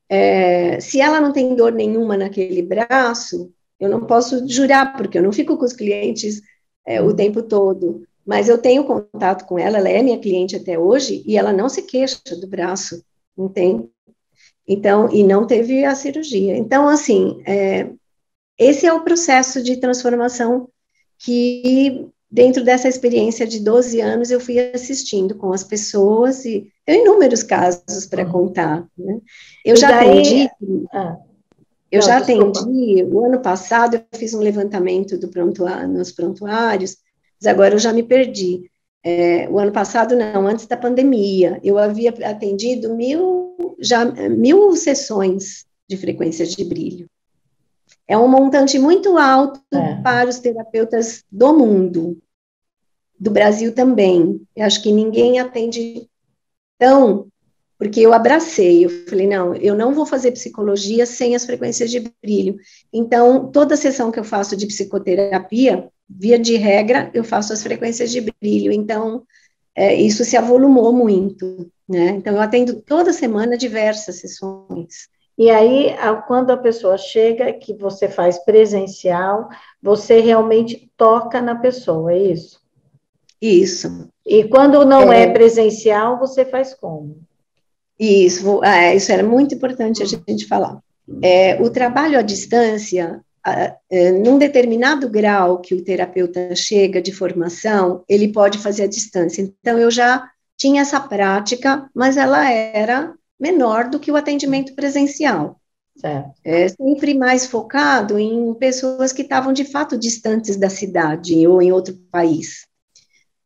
[0.08, 5.24] É, se ela não tem dor nenhuma naquele braço, eu não posso jurar, porque eu
[5.24, 6.42] não fico com os clientes
[6.86, 10.78] é, o tempo todo, mas eu tenho contato com ela, ela é minha cliente até
[10.78, 13.04] hoje, e ela não se queixa do braço,
[13.38, 13.90] entende?
[14.68, 16.56] Então, e não teve a cirurgia.
[16.56, 17.90] Então, assim, é,
[18.58, 20.70] esse é o processo de transformação
[21.18, 27.04] que dentro dessa experiência de 12 anos, eu fui assistindo com as pessoas e tenho
[27.04, 28.32] inúmeros casos para uhum.
[28.32, 28.88] contar.
[28.98, 29.20] Né?
[29.66, 30.46] Eu e já daí...
[30.46, 30.86] atendi.
[30.94, 31.18] Ah,
[31.92, 32.60] eu não, já desculpa.
[32.60, 36.98] atendi, o ano passado eu fiz um levantamento do prontuário, nos prontuários,
[37.42, 38.70] mas agora eu já me perdi.
[39.04, 45.66] É, o ano passado, não, antes da pandemia, eu havia atendido mil, já, mil sessões
[45.90, 47.10] de frequência de brilho.
[48.10, 50.02] É um montante muito alto é.
[50.02, 52.18] para os terapeutas do mundo,
[53.20, 54.42] do Brasil também.
[54.56, 56.10] Eu acho que ninguém atende
[56.80, 57.28] tão,
[57.78, 62.12] porque eu abracei, eu falei, não, eu não vou fazer psicologia sem as frequências de
[62.20, 62.58] brilho.
[62.92, 68.10] Então, toda sessão que eu faço de psicoterapia, via de regra, eu faço as frequências
[68.10, 68.72] de brilho.
[68.72, 69.24] Então,
[69.76, 72.10] é, isso se avolumou muito, né?
[72.10, 75.10] Então, eu atendo toda semana diversas sessões.
[75.40, 75.96] E aí,
[76.28, 79.48] quando a pessoa chega, que você faz presencial,
[79.82, 82.60] você realmente toca na pessoa, é isso?
[83.42, 84.10] Isso.
[84.26, 87.22] E quando não é, é presencial, você faz como?
[87.98, 90.10] Isso, é, isso era muito importante a hum.
[90.28, 90.78] gente falar.
[91.22, 93.22] É, o trabalho à distância,
[93.90, 99.42] é, num determinado grau que o terapeuta chega de formação, ele pode fazer à distância.
[99.42, 105.60] Então, eu já tinha essa prática, mas ela era menor do que o atendimento presencial.
[105.96, 106.32] Certo.
[106.44, 111.72] É sempre mais focado em pessoas que estavam de fato distantes da cidade ou em
[111.72, 112.68] outro país.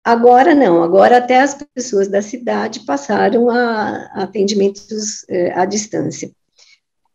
[0.04, 6.30] Agora não, agora até as pessoas da cidade passaram a, a atendimentos é, à distância.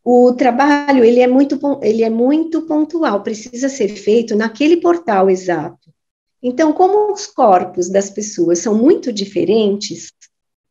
[0.03, 5.93] O trabalho ele é muito ele é muito pontual, precisa ser feito naquele portal exato.
[6.43, 10.13] Então, como os corpos das pessoas são muito diferentes,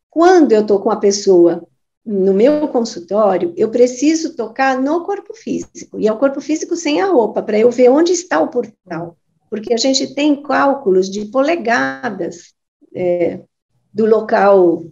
[0.10, 1.68] quando eu estou com a pessoa
[2.08, 7.02] no meu consultório, eu preciso tocar no corpo físico, e é o corpo físico sem
[7.02, 9.18] a roupa, para eu ver onde está o portal,
[9.50, 12.54] porque a gente tem cálculos de polegadas
[12.96, 13.42] é,
[13.94, 14.86] do local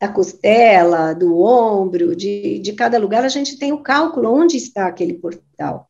[0.00, 4.88] da costela, do ombro, de, de cada lugar, a gente tem o cálculo onde está
[4.88, 5.88] aquele portal.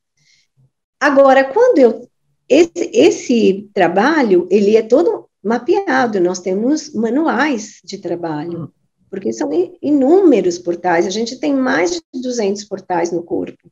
[1.01, 2.09] Agora, quando eu.
[2.49, 8.73] Esse, esse trabalho, ele é todo mapeado, nós temos manuais de trabalho
[9.17, 9.49] porque são
[9.81, 13.71] inúmeros portais, a gente tem mais de 200 portais no corpo.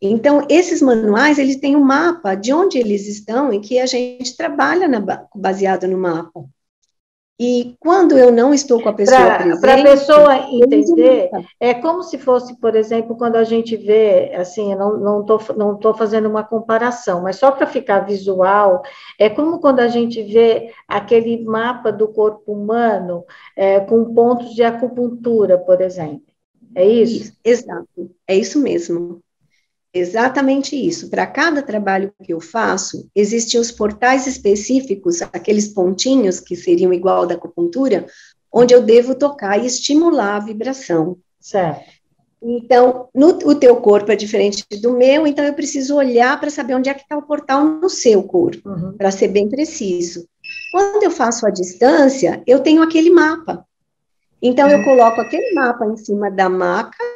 [0.00, 4.36] Então, esses manuais, eles têm um mapa de onde eles estão e que a gente
[4.36, 5.00] trabalha na,
[5.34, 6.44] baseado no mapa.
[7.38, 9.60] E quando eu não estou com a pessoa pra, presente...
[9.60, 14.72] Para a pessoa entender, é como se fosse, por exemplo, quando a gente vê, assim,
[14.72, 18.82] eu não estou não não tô fazendo uma comparação, mas só para ficar visual,
[19.18, 23.24] é como quando a gente vê aquele mapa do corpo humano
[23.56, 26.22] é, com pontos de acupuntura, por exemplo.
[26.72, 27.32] É isso?
[27.44, 29.20] Exato, é isso mesmo.
[29.94, 31.08] Exatamente isso.
[31.08, 37.24] Para cada trabalho que eu faço, existem os portais específicos, aqueles pontinhos que seriam igual
[37.24, 38.06] da acupuntura,
[38.52, 41.16] onde eu devo tocar e estimular a vibração.
[41.40, 41.94] Certo.
[42.42, 46.74] Então, no, o teu corpo é diferente do meu, então eu preciso olhar para saber
[46.74, 48.96] onde é que está o portal no seu corpo, uhum.
[48.98, 50.28] para ser bem preciso.
[50.72, 53.64] Quando eu faço a distância, eu tenho aquele mapa.
[54.42, 57.13] Então, eu coloco aquele mapa em cima da maca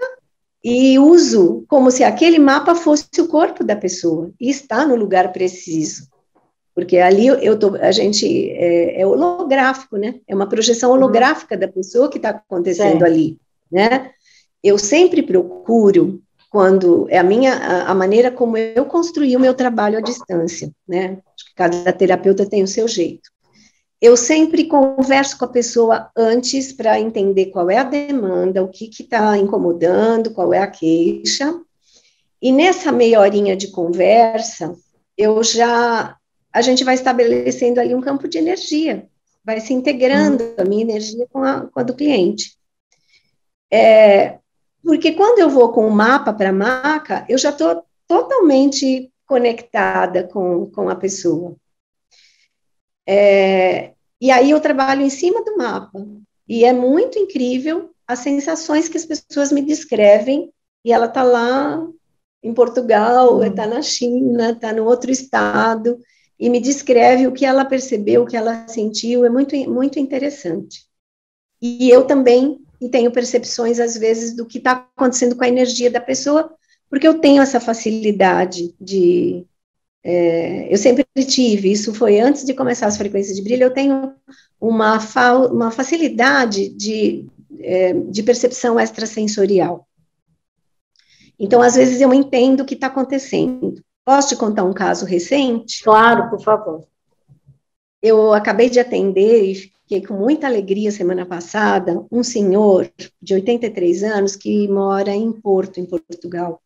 [0.62, 5.32] e uso como se aquele mapa fosse o corpo da pessoa e está no lugar
[5.32, 6.08] preciso.
[6.74, 10.20] Porque ali eu tô, a gente é, é holográfico, né?
[10.28, 13.36] É uma projeção holográfica da pessoa que está acontecendo ali,
[13.70, 14.10] né?
[14.62, 19.54] Eu sempre procuro quando é a minha a, a, maneira como eu construí o meu
[19.54, 21.18] trabalho à distância, né?
[21.34, 23.28] Acho que cada terapeuta tem o seu jeito.
[24.00, 28.88] Eu sempre converso com a pessoa antes para entender qual é a demanda, o que
[28.88, 31.52] está incomodando, qual é a queixa.
[32.40, 34.76] E nessa meia horinha de conversa,
[35.16, 36.16] eu já
[36.52, 39.06] a gente vai estabelecendo ali um campo de energia,
[39.44, 40.54] vai se integrando uhum.
[40.58, 42.56] a minha energia com a, com a do cliente.
[43.70, 44.38] É,
[44.82, 50.24] porque quando eu vou com o mapa para a maca, eu já estou totalmente conectada
[50.24, 51.54] com, com a pessoa.
[53.08, 56.06] É, e aí eu trabalho em cima do mapa.
[56.46, 60.52] E é muito incrível as sensações que as pessoas me descrevem.
[60.84, 61.86] E ela está lá
[62.42, 63.70] em Portugal, está uhum.
[63.70, 65.98] na China, está no outro estado,
[66.38, 69.24] e me descreve o que ela percebeu, o que ela sentiu.
[69.24, 70.86] É muito, muito interessante.
[71.60, 76.00] E eu também tenho percepções, às vezes, do que está acontecendo com a energia da
[76.00, 76.54] pessoa,
[76.88, 79.44] porque eu tenho essa facilidade de.
[80.04, 84.14] É, eu sempre tive, isso foi antes de começar as frequências de brilho, eu tenho
[84.60, 87.26] uma, fa uma facilidade de,
[87.60, 89.86] é, de percepção extrasensorial.
[91.38, 93.80] Então, às vezes, eu entendo o que está acontecendo.
[94.04, 95.84] Posso te contar um caso recente?
[95.84, 96.84] Claro, por favor.
[98.02, 102.90] Eu acabei de atender e fiquei com muita alegria semana passada um senhor
[103.20, 106.60] de 83 anos que mora em Porto, em Portugal.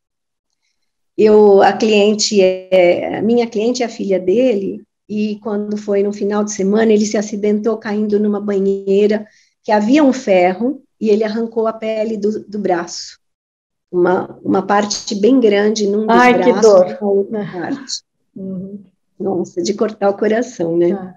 [1.17, 6.13] Eu, a cliente é, a minha cliente é a filha dele, e quando foi no
[6.13, 9.27] final de semana, ele se acidentou caindo numa banheira
[9.63, 13.19] que havia um ferro e ele arrancou a pele do, do braço.
[13.91, 16.99] Uma, uma parte bem grande num dos Ai, braços, que dor.
[17.03, 18.03] outra parte.
[18.35, 18.83] Uhum.
[19.21, 20.93] Nossa, de cortar o coração, né?
[20.93, 21.15] Ah.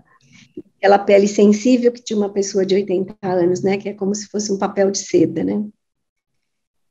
[0.77, 3.77] Aquela pele sensível que tinha uma pessoa de 80 anos, né?
[3.77, 5.63] Que é como se fosse um papel de seda, né?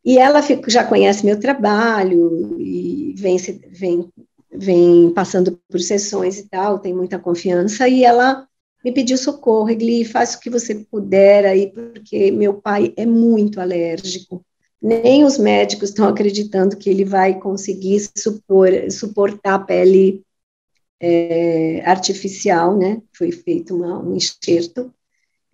[0.04, 3.36] E ela fica, já conhece meu trabalho e vem,
[3.70, 4.08] vem,
[4.52, 8.46] vem passando por sessões e tal, tem muita confiança, e ela
[8.84, 13.58] me pediu socorro, Egli, faça o que você puder aí, porque meu pai é muito
[13.58, 14.44] alérgico.
[14.80, 20.22] Nem os médicos estão acreditando que ele vai conseguir supor, suportar a pele
[21.00, 23.00] é, artificial, né?
[23.16, 24.92] Foi feito uma, um enxerto.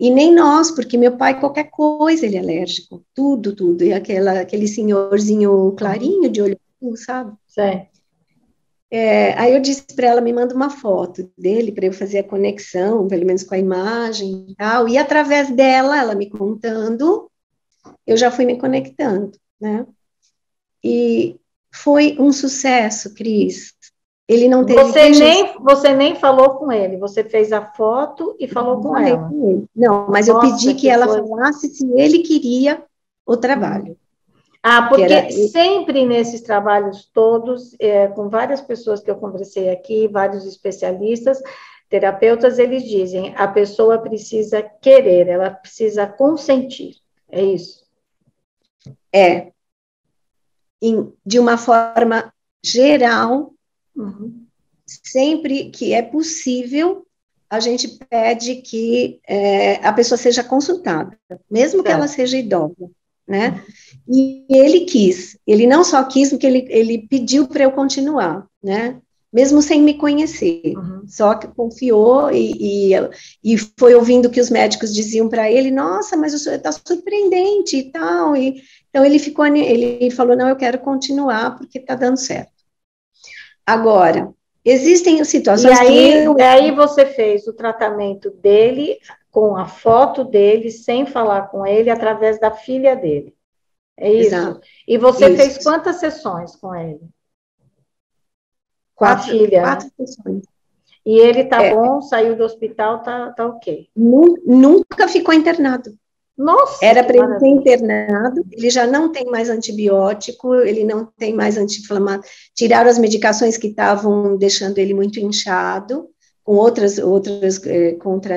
[0.00, 3.04] E nem nós, porque meu pai, qualquer coisa, ele é alérgico.
[3.14, 3.84] Tudo, tudo.
[3.84, 7.36] E aquela, aquele senhorzinho clarinho, de olho azul, sabe?
[8.90, 12.24] É, aí eu disse para ela, me manda uma foto dele, para eu fazer a
[12.24, 14.88] conexão, pelo menos com a imagem e tal.
[14.88, 17.30] E através dela, ela me contando,
[18.06, 19.86] eu já fui me conectando, né?
[20.82, 21.38] E
[21.74, 23.74] foi um sucesso, Cris.
[24.30, 24.80] Ele não teve.
[24.80, 29.28] Você nem, você nem falou com ele, você fez a foto e falou com ela.
[29.28, 29.64] Com ele.
[29.74, 31.26] Não, mas Nossa, eu pedi que, que ela coisa.
[31.26, 32.80] falasse se ele queria
[33.26, 33.98] o trabalho.
[34.62, 35.32] Ah, porque era...
[35.48, 41.42] sempre nesses trabalhos todos, é, com várias pessoas que eu conversei aqui, vários especialistas,
[41.88, 46.98] terapeutas, eles dizem a pessoa precisa querer, ela precisa consentir.
[47.28, 47.84] É isso?
[49.12, 49.50] É.
[50.80, 52.32] Em, de uma forma
[52.64, 53.52] geral,
[53.96, 54.46] Uhum.
[54.86, 57.06] Sempre que é possível,
[57.50, 61.18] a gente pede que é, a pessoa seja consultada,
[61.50, 62.88] mesmo que ela seja idosa,
[63.26, 63.60] né?
[64.08, 64.14] Uhum.
[64.14, 69.00] E ele quis, ele não só quis, porque ele, ele pediu para eu continuar, né?
[69.32, 71.02] Mesmo sem me conhecer, uhum.
[71.06, 72.94] só que confiou e, e,
[73.44, 76.72] e, foi ouvindo o que os médicos diziam para ele, nossa, mas o senhor está
[76.72, 81.94] surpreendente e tal, e, então ele ficou, ele falou, não, eu quero continuar porque está
[81.94, 82.59] dando certo.
[83.70, 86.24] Agora, existem situações e aí, que...
[86.24, 86.38] Eu...
[86.38, 88.98] E aí você fez o tratamento dele
[89.30, 93.32] com a foto dele, sem falar com ele, através da filha dele.
[93.96, 94.34] É isso?
[94.34, 94.60] Exato.
[94.88, 95.36] E você isso.
[95.36, 97.00] fez quantas sessões com ele?
[98.94, 99.62] Com quatro, a filha?
[99.62, 100.06] Quatro né?
[100.06, 100.44] sessões.
[101.06, 101.74] E ele tá é.
[101.74, 103.88] bom, saiu do hospital, tá, tá ok.
[103.96, 105.96] Nunca ficou internado.
[106.40, 106.82] Nossa!
[106.82, 111.58] Era para ele ser internado, ele já não tem mais antibiótico, ele não tem mais
[111.58, 112.30] anti-inflamatório.
[112.54, 116.08] Tiraram as medicações que estavam deixando ele muito inchado,
[116.42, 118.36] com outras, outras é, contra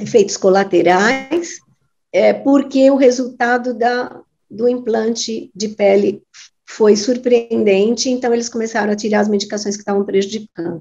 [0.00, 1.58] efeitos colaterais,
[2.10, 4.18] é, porque o resultado da,
[4.50, 6.22] do implante de pele
[6.66, 10.80] foi surpreendente, então eles começaram a tirar as medicações que estavam prejudicando.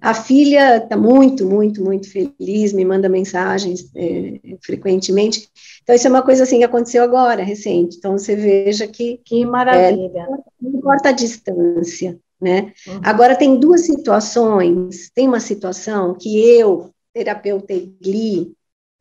[0.00, 5.48] A filha está muito, muito, muito feliz, me manda mensagens é, frequentemente.
[5.82, 7.96] Então, isso é uma coisa assim que aconteceu agora, recente.
[7.96, 9.20] Então, você veja que.
[9.24, 10.20] Que maravilha.
[10.20, 10.26] É,
[10.60, 12.72] não importa a distância, né?
[12.86, 13.00] Uhum.
[13.02, 15.10] Agora, tem duas situações.
[15.12, 18.52] Tem uma situação que eu, terapeuta Egli,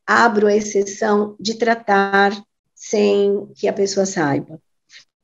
[0.06, 2.32] abro a exceção de tratar
[2.74, 4.60] sem que a pessoa saiba.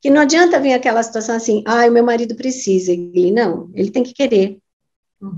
[0.02, 3.32] Que não adianta vir aquela situação assim, ah, o meu marido precisa, Egli.
[3.32, 4.60] Não, ele tem que querer.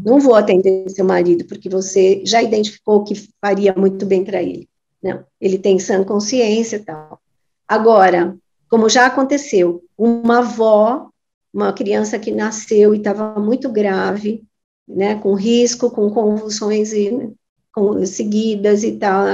[0.03, 4.67] Não vou atender seu marido, porque você já identificou que faria muito bem para ele.
[5.01, 7.19] Não, ele tem sã consciência e tal.
[7.67, 8.35] Agora,
[8.69, 11.09] como já aconteceu, uma avó,
[11.53, 14.43] uma criança que nasceu e estava muito grave,
[14.87, 17.31] né, com risco, com convulsões e,
[17.71, 19.25] com, seguidas e tal,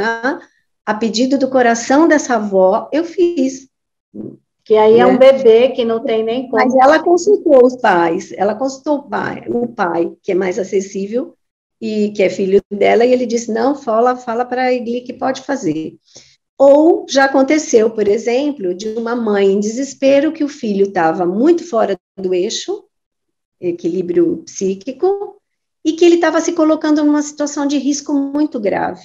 [0.85, 3.69] a pedido do coração dessa avó, eu fiz
[4.63, 4.99] Que aí né?
[4.99, 5.17] é um né?
[5.17, 6.63] bebê que não tem nem como.
[6.63, 11.35] Mas ela consultou os pais, ela consultou o pai, o pai, que é mais acessível,
[11.79, 15.13] e que é filho dela, e ele disse: não, fala, fala para a Igli que
[15.13, 15.95] pode fazer.
[16.57, 21.67] Ou já aconteceu, por exemplo, de uma mãe em desespero que o filho estava muito
[21.67, 22.83] fora do eixo,
[23.59, 25.41] equilíbrio psíquico,
[25.83, 29.01] e que ele estava se colocando numa situação de risco muito grave.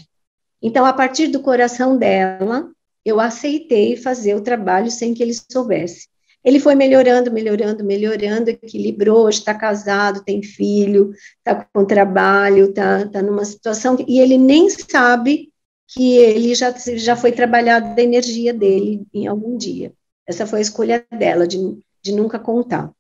[0.61, 2.71] Então, a partir do coração dela,
[3.07, 6.09] eu aceitei fazer o trabalho sem que ele soubesse.
[6.45, 13.23] Ele foi melhorando, melhorando, melhorando, equilibrou, está casado, tem filho, está com trabalho, está tá
[13.23, 15.53] numa situação, e ele nem sabe
[15.89, 19.93] que ele já, já foi trabalhado a energia dele em algum dia.
[20.27, 21.59] Essa foi a escolha dela, de,
[22.03, 22.91] de nunca contar.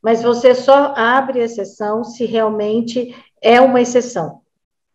[0.00, 4.41] Mas você só abre exceção se realmente é uma exceção.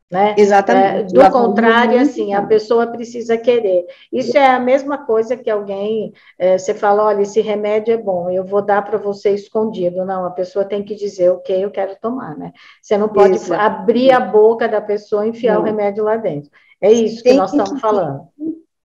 [0.09, 0.35] Né?
[0.37, 1.13] Exatamente.
[1.17, 3.85] É, do contrário, assim, a pessoa precisa querer.
[4.11, 8.29] Isso é a mesma coisa que alguém, é, você fala, olha, esse remédio é bom,
[8.29, 10.05] eu vou dar para você escondido.
[10.05, 12.53] Não, a pessoa tem que dizer, ok, eu quero tomar, né?
[12.81, 13.61] Você não pode Exato.
[13.61, 15.61] abrir a boca da pessoa e enfiar não.
[15.61, 16.49] o remédio lá dentro.
[16.79, 18.27] É isso que nós estamos que, falando.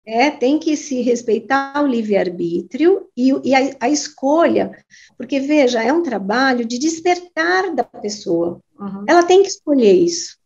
[0.07, 4.71] É, tem que se respeitar o livre-arbítrio e, e a, a, escolha,
[5.16, 8.61] porque, veja, é um trabalho de despertar da pessoa.
[8.79, 9.05] Uhum.
[9.07, 10.38] Ela tem que escolher isso.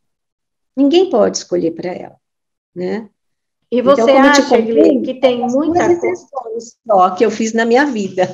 [0.77, 2.17] Ninguém pode escolher para ela,
[2.75, 3.09] né?
[3.71, 7.65] E então, você então, acha, contei, que tem muita exceções só que eu fiz na
[7.65, 8.29] minha vida.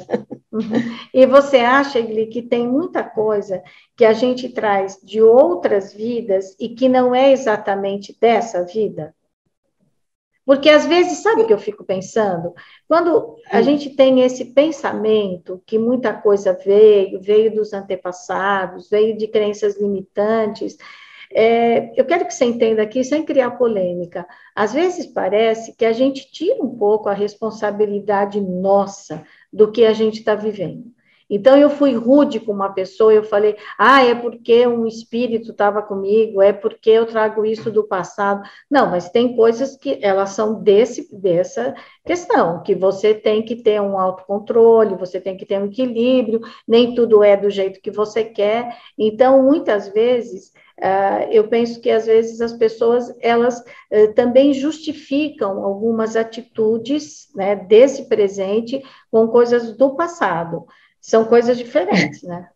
[1.15, 3.63] E você acha, Gli, que tem muita coisa
[3.97, 9.15] que a gente traz de outras vidas e que não é exatamente dessa vida?
[10.45, 12.55] Porque às vezes, sabe o que eu fico pensando?
[12.89, 13.63] Quando a hum.
[13.63, 20.79] gente tem esse pensamento que muita coisa veio, veio dos antepassados, veio de crenças limitantes,
[21.33, 24.27] é, eu quero que você entenda aqui, sem criar polêmica.
[24.55, 29.93] Às vezes parece que a gente tira um pouco a responsabilidade nossa do que a
[29.93, 30.93] gente está vivendo.
[31.31, 35.83] Então, eu fui rude com uma pessoa, eu falei, ah, é porque um espírito estava
[35.83, 38.49] comigo, é porque eu trago isso do passado.
[38.71, 41.75] Não, mas tem coisas que elas são desse, dessa
[42.05, 46.95] questão, que você tem que ter um autocontrole, você tem que ter um equilíbrio, nem
[46.95, 48.79] tudo é do jeito que você quer.
[48.97, 50.53] Então, muitas vezes,
[51.31, 58.05] eu penso que às vezes as pessoas elas uh, também justificam algumas atitudes né, desse
[58.05, 60.67] presente com coisas do passado.
[61.01, 62.49] São coisas diferentes, né?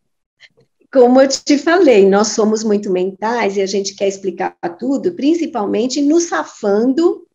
[0.92, 6.02] Como eu te falei, nós somos muito mentais e a gente quer explicar tudo, principalmente
[6.02, 7.26] nos safando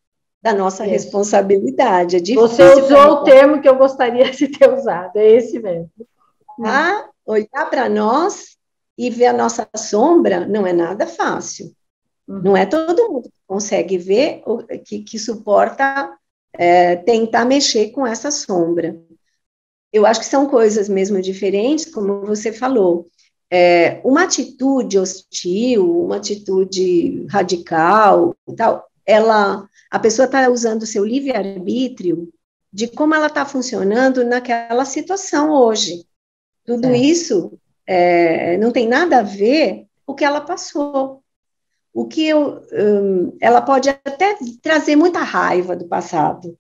[0.42, 0.92] da nossa Isso.
[0.94, 2.18] responsabilidade.
[2.18, 5.90] É Você usou o termo que eu gostaria de ter usado, é esse mesmo.
[6.64, 8.57] Ah, olhar para nós
[8.98, 11.72] e ver a nossa sombra não é nada fácil.
[12.28, 12.42] Uhum.
[12.42, 14.42] Não é todo mundo que consegue ver,
[14.86, 16.18] que, que suporta
[16.54, 19.00] é, tentar mexer com essa sombra.
[19.94, 23.08] Eu acho que são coisas mesmo diferentes, como você falou.
[23.50, 31.06] É, uma atitude hostil, uma atitude radical, tal, ela, a pessoa está usando o seu
[31.06, 32.30] livre-arbítrio
[32.74, 36.06] de como ela está funcionando naquela situação hoje.
[36.66, 36.98] Tudo é.
[36.98, 41.24] isso é, não tem nada a ver o que ela passou.
[41.94, 46.56] O que eu, um, ela pode até trazer muita raiva do passado,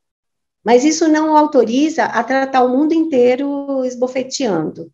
[0.63, 4.91] mas isso não autoriza a tratar o mundo inteiro esbofeteando.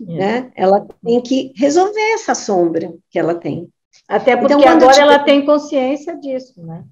[0.00, 0.04] É.
[0.04, 0.52] Né?
[0.54, 3.68] Ela tem que resolver essa sombra que ela tem.
[4.08, 6.84] Até então, porque então, agora ela tem consciência disso, né?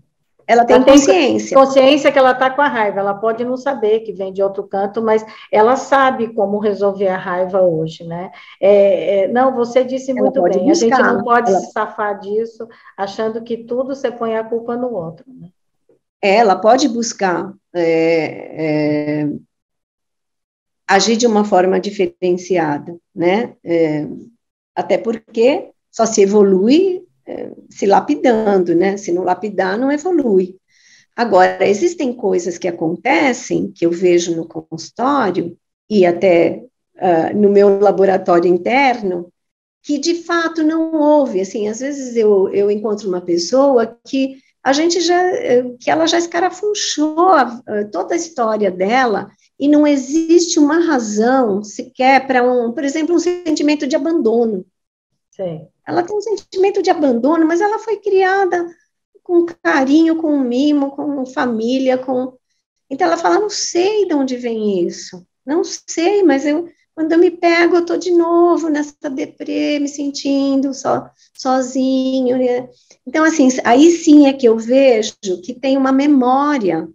[0.48, 1.54] Ela tem ela consciência.
[1.54, 3.00] Tem consciência que ela está com a raiva.
[3.00, 5.22] Ela pode não saber que vem de outro canto, mas
[5.52, 8.32] ela sabe como resolver a raiva hoje, né?
[8.58, 10.64] É, é, não, você disse muito bem.
[10.64, 11.60] Buscar, a gente não pode ela...
[11.60, 15.26] se safar disso, achando que tudo você põe a culpa no outro.
[15.28, 15.50] Né?
[16.22, 19.28] Ela pode buscar é, é
[20.88, 23.54] agir de uma forma diferenciada, né?
[23.62, 24.06] É,
[24.74, 27.06] até porque só se evolui
[27.70, 28.96] se lapidando, né?
[28.96, 30.56] Se não lapidar, não evolui.
[31.16, 35.56] Agora, existem coisas que acontecem, que eu vejo no consultório
[35.90, 36.62] e até
[36.96, 39.32] uh, no meu laboratório interno,
[39.82, 41.40] que de fato não houve.
[41.40, 45.22] Assim, às vezes eu, eu encontro uma pessoa que a gente já,
[45.80, 47.26] que ela já escarafunchou
[47.90, 53.18] toda a história dela e não existe uma razão sequer para um, por exemplo, um
[53.18, 54.64] sentimento de abandono.
[55.30, 55.66] Sim.
[55.88, 58.68] Ela tem um sentimento de abandono, mas ela foi criada
[59.22, 62.36] com carinho, com mimo, com família, com.
[62.90, 67.18] Então ela fala: não sei de onde vem isso, não sei, mas eu, quando eu
[67.18, 72.36] me pego, eu estou de novo nessa deprê, me sentindo só, sozinho.
[72.36, 72.68] Né?
[73.06, 76.86] Então, assim, aí sim é que eu vejo que tem uma memória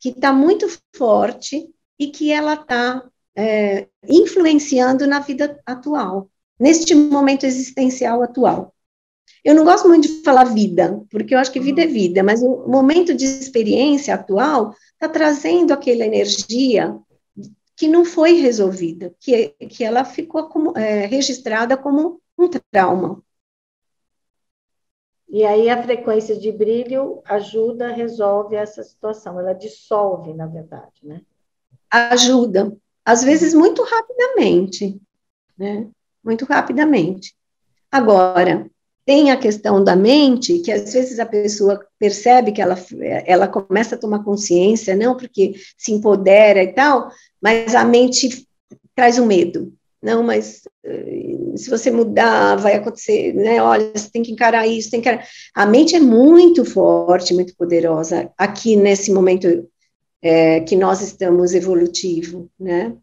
[0.00, 0.66] que está muito
[0.96, 1.68] forte
[1.98, 3.04] e que ela está
[3.36, 6.30] é, influenciando na vida atual,
[6.60, 8.74] neste momento existencial atual.
[9.42, 11.92] Eu não gosto muito de falar vida, porque eu acho que vida é uhum.
[11.92, 16.94] vida, mas o momento de experiência atual está trazendo aquela energia
[17.74, 23.22] que não foi resolvida, que, que ela ficou como, é, registrada como um trauma.
[25.26, 31.22] E aí a frequência de brilho ajuda, resolve essa situação, ela dissolve, na verdade, né?
[31.90, 35.00] Ajuda, às vezes muito rapidamente,
[35.56, 35.88] né?
[36.24, 37.34] Muito rapidamente.
[37.90, 38.70] Agora,
[39.04, 42.76] tem a questão da mente, que às vezes a pessoa percebe que ela,
[43.26, 47.10] ela começa a tomar consciência, não porque se empodera e tal,
[47.42, 48.46] mas a mente
[48.94, 49.72] traz o um medo.
[50.02, 53.62] Não, mas eh, se você mudar, vai acontecer, né?
[53.62, 55.26] Olha, você tem que encarar isso, tem que encarar.
[55.54, 59.68] A mente é muito forte, muito poderosa aqui nesse momento
[60.22, 62.94] é, que nós estamos evolutivo, né?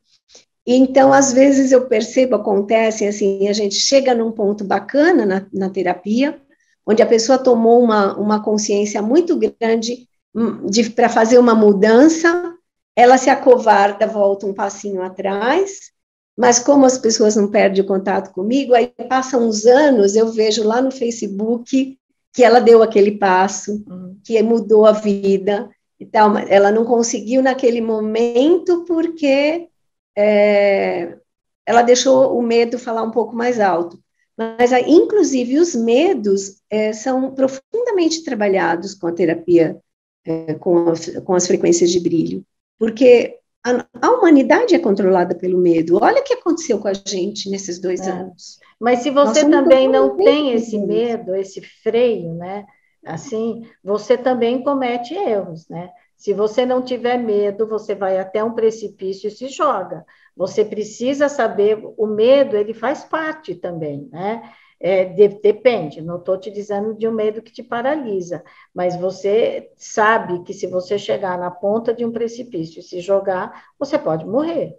[0.70, 5.70] Então, às vezes eu percebo, acontece assim, a gente chega num ponto bacana na, na
[5.70, 6.42] terapia,
[6.86, 12.54] onde a pessoa tomou uma, uma consciência muito grande hum, para fazer uma mudança,
[12.94, 15.92] ela se acovarda, volta um passinho atrás,
[16.38, 20.64] mas como as pessoas não perdem o contato comigo, aí passam uns anos, eu vejo
[20.64, 21.98] lá no Facebook
[22.34, 24.18] que ela deu aquele passo, uhum.
[24.24, 26.38] que mudou a vida e tal.
[26.38, 29.70] Ela não conseguiu naquele momento porque
[30.18, 31.16] é,
[31.64, 34.00] ela deixou o medo falar um pouco mais alto.
[34.36, 39.78] Mas, inclusive, os medos é, são profundamente trabalhados com a terapia,
[40.26, 42.46] é, com, as, com as frequências de brilho,
[42.78, 46.00] porque a, a, humanidade é controlada pelo medo.
[46.02, 48.12] Olha o que aconteceu com a gente nesses dois é.
[48.12, 48.60] anos.
[48.80, 52.66] Mas se você também não tem esse medo, esse freio, né?
[53.06, 55.90] Assim, você também comete erros, né?
[56.18, 60.04] Se você não tiver medo, você vai até um precipício e se joga.
[60.36, 64.52] Você precisa saber, o medo, ele faz parte também, né?
[64.80, 68.44] É, de, depende, não estou te dizendo de um medo que te paralisa,
[68.74, 73.66] mas você sabe que se você chegar na ponta de um precipício e se jogar,
[73.80, 74.78] você pode morrer.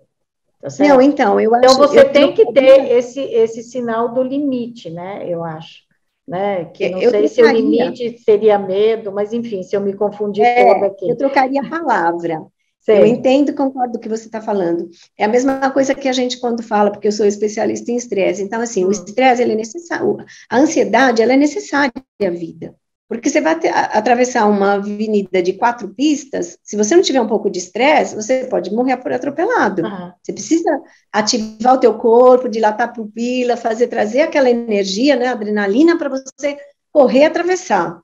[0.61, 1.75] Tá não, então, eu então, acho...
[1.75, 5.88] Então, você eu, tem eu, que ter esse, esse sinal do limite, né, eu acho.
[6.29, 6.67] Né?
[6.67, 7.29] Que não eu sei trocaria.
[7.29, 11.09] se o limite seria medo, mas enfim, se eu me confundir é, toda aqui.
[11.09, 12.43] Eu trocaria a palavra.
[12.87, 14.89] Eu entendo, concordo com o que você está falando.
[15.17, 18.43] É a mesma coisa que a gente quando fala, porque eu sou especialista em estresse.
[18.43, 18.89] Então, assim, hum.
[18.89, 20.17] o estresse, ele é necessário.
[20.51, 22.75] A ansiedade, ela é necessária à vida.
[23.09, 23.59] Porque você vai
[23.93, 28.45] atravessar uma avenida de quatro pistas, se você não tiver um pouco de estresse, você
[28.45, 29.83] pode morrer por atropelado.
[29.83, 30.13] Uhum.
[30.23, 35.97] Você precisa ativar o teu corpo, dilatar a pupila, fazer, trazer aquela energia, né, adrenalina,
[35.97, 36.59] para você
[36.93, 37.99] correr atravessar,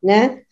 [0.00, 0.42] né?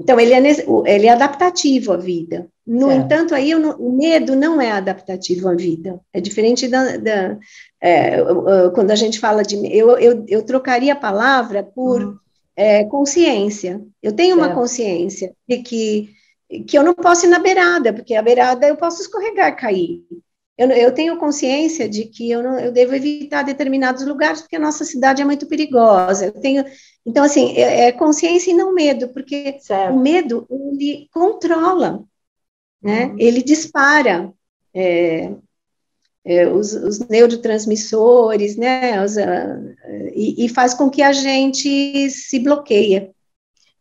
[0.00, 0.38] Então, ele é,
[0.86, 2.48] ele é adaptativo à vida.
[2.66, 6.00] No entanto, aí o medo não é adaptativo à vida.
[6.12, 6.96] É diferente da.
[6.96, 7.38] da
[7.80, 8.16] é,
[8.74, 9.54] quando a gente fala de.
[9.66, 12.18] Eu, eu, eu trocaria a palavra por uhum.
[12.56, 13.82] É, consciência.
[14.02, 14.48] Eu tenho certo.
[14.48, 16.10] uma consciência de que,
[16.68, 20.02] que eu não posso ir na beirada, porque a beirada eu posso escorregar, cair.
[20.56, 24.60] Eu, eu tenho consciência de que eu, não, eu devo evitar determinados lugares, porque a
[24.60, 26.26] nossa cidade é muito perigosa.
[26.26, 26.64] Eu tenho,
[27.04, 29.94] então, assim, é, é consciência e não medo, porque certo.
[29.94, 32.04] o medo, ele controla
[32.84, 33.06] né?
[33.06, 33.16] Uhum.
[33.18, 34.30] Ele dispara
[34.74, 35.34] é,
[36.54, 39.02] os, os, neurotransmissores, né?
[39.04, 39.74] Os, uh,
[40.14, 43.12] e, e, faz com que a gente se bloqueie.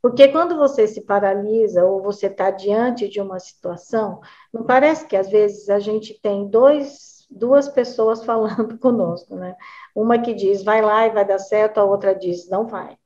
[0.01, 4.19] Porque quando você se paralisa ou você está diante de uma situação,
[4.53, 9.55] não parece que às vezes a gente tem dois, duas pessoas falando conosco, né?
[9.95, 12.97] Uma que diz vai lá e vai dar certo, a outra diz não vai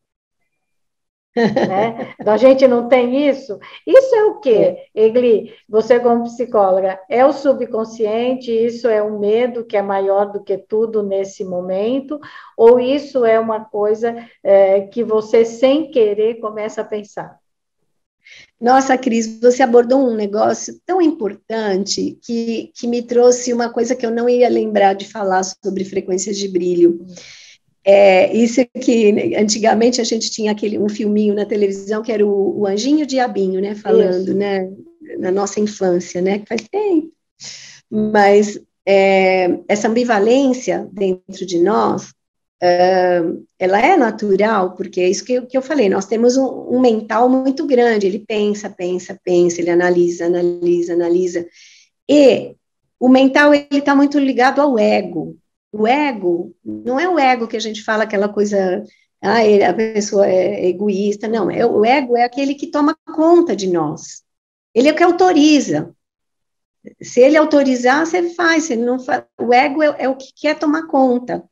[1.38, 2.14] né?
[2.26, 3.60] A gente não tem isso.
[3.86, 5.54] Isso é o quê, Egli?
[5.70, 10.58] Você como psicóloga, é o subconsciente, isso é um medo que é maior do que
[10.58, 12.20] tudo nesse momento,
[12.58, 17.38] ou isso é uma coisa é, que você, sem querer, começa a pensar?
[18.60, 24.06] Nossa, Cris, você abordou um negócio tão importante que, que me trouxe uma coisa que
[24.06, 27.00] eu não ia lembrar de falar sobre frequências de brilho.
[27.02, 27.16] Hum
[27.90, 32.60] é, isso que antigamente a gente tinha aquele, um filminho na televisão que era o,
[32.60, 33.76] o Anjinho Diabinho, né?
[33.76, 34.34] Falando, isso.
[34.34, 34.70] né?
[35.20, 36.40] Na nossa infância, né?
[36.40, 37.10] Que faz tempo.
[37.90, 42.14] Mas é, essa ambivalência dentro de nós,
[42.62, 43.22] é,
[43.58, 47.30] ela é natural, porque é isso que, que eu falei, nós temos um, um, mental
[47.30, 51.48] muito grande, ele pensa, pensa, pensa, ele analisa, analisa, analisa,
[52.10, 52.54] e
[53.00, 55.38] o mental, ele está muito ligado ao ego,
[55.72, 58.84] o ego não é o ego que a gente fala aquela coisa,
[59.22, 59.40] ah,
[59.70, 64.24] a pessoa é egoísta, não, é, o ego é aquele que toma conta de nós.
[64.74, 65.94] Ele é o que autoriza.
[67.02, 68.66] Se ele autorizar, você faz.
[68.66, 71.44] Se não faz, o ego é, é o que quer tomar conta.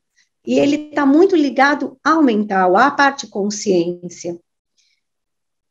[0.45, 4.39] E ele está muito ligado ao mental, à parte consciência.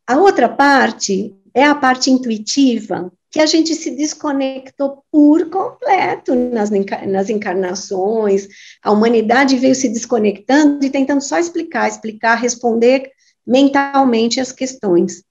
[0.07, 6.70] A outra parte é a parte intuitiva, que a gente se desconectou por completo nas,
[6.70, 8.47] nas encarnações,
[8.80, 13.11] a humanidade veio se desconectando e tentando só explicar, explicar, responder
[13.45, 15.24] mentalmente as questões.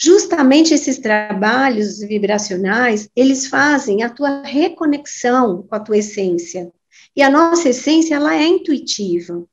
[0.00, 6.70] Justamente esses trabalhos vibracionais, eles fazem a tua reconexão com a tua essência.
[7.16, 9.44] E a nossa essência, ela é intuitiva.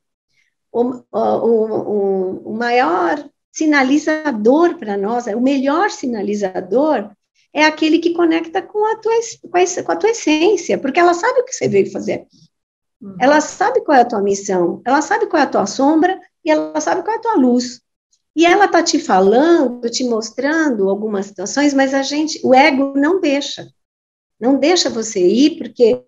[0.72, 7.10] O, o, o, o maior sinalizador para nós, o melhor sinalizador
[7.56, 9.14] é aquele que conecta com a, tua,
[9.50, 12.28] com, a, tua essência, porque ela sabe o que você veio fazer.
[13.02, 13.16] Uhum.
[13.18, 16.52] Ela sabe qual é a tua missão, ela sabe qual é a tua sombra e
[16.52, 17.80] ela sabe qual é a tua luz.
[18.36, 23.22] E ela tá te falando, te mostrando algumas situações, mas a gente, o ego não
[23.22, 23.66] deixa.
[24.38, 26.04] Não deixa você ir porque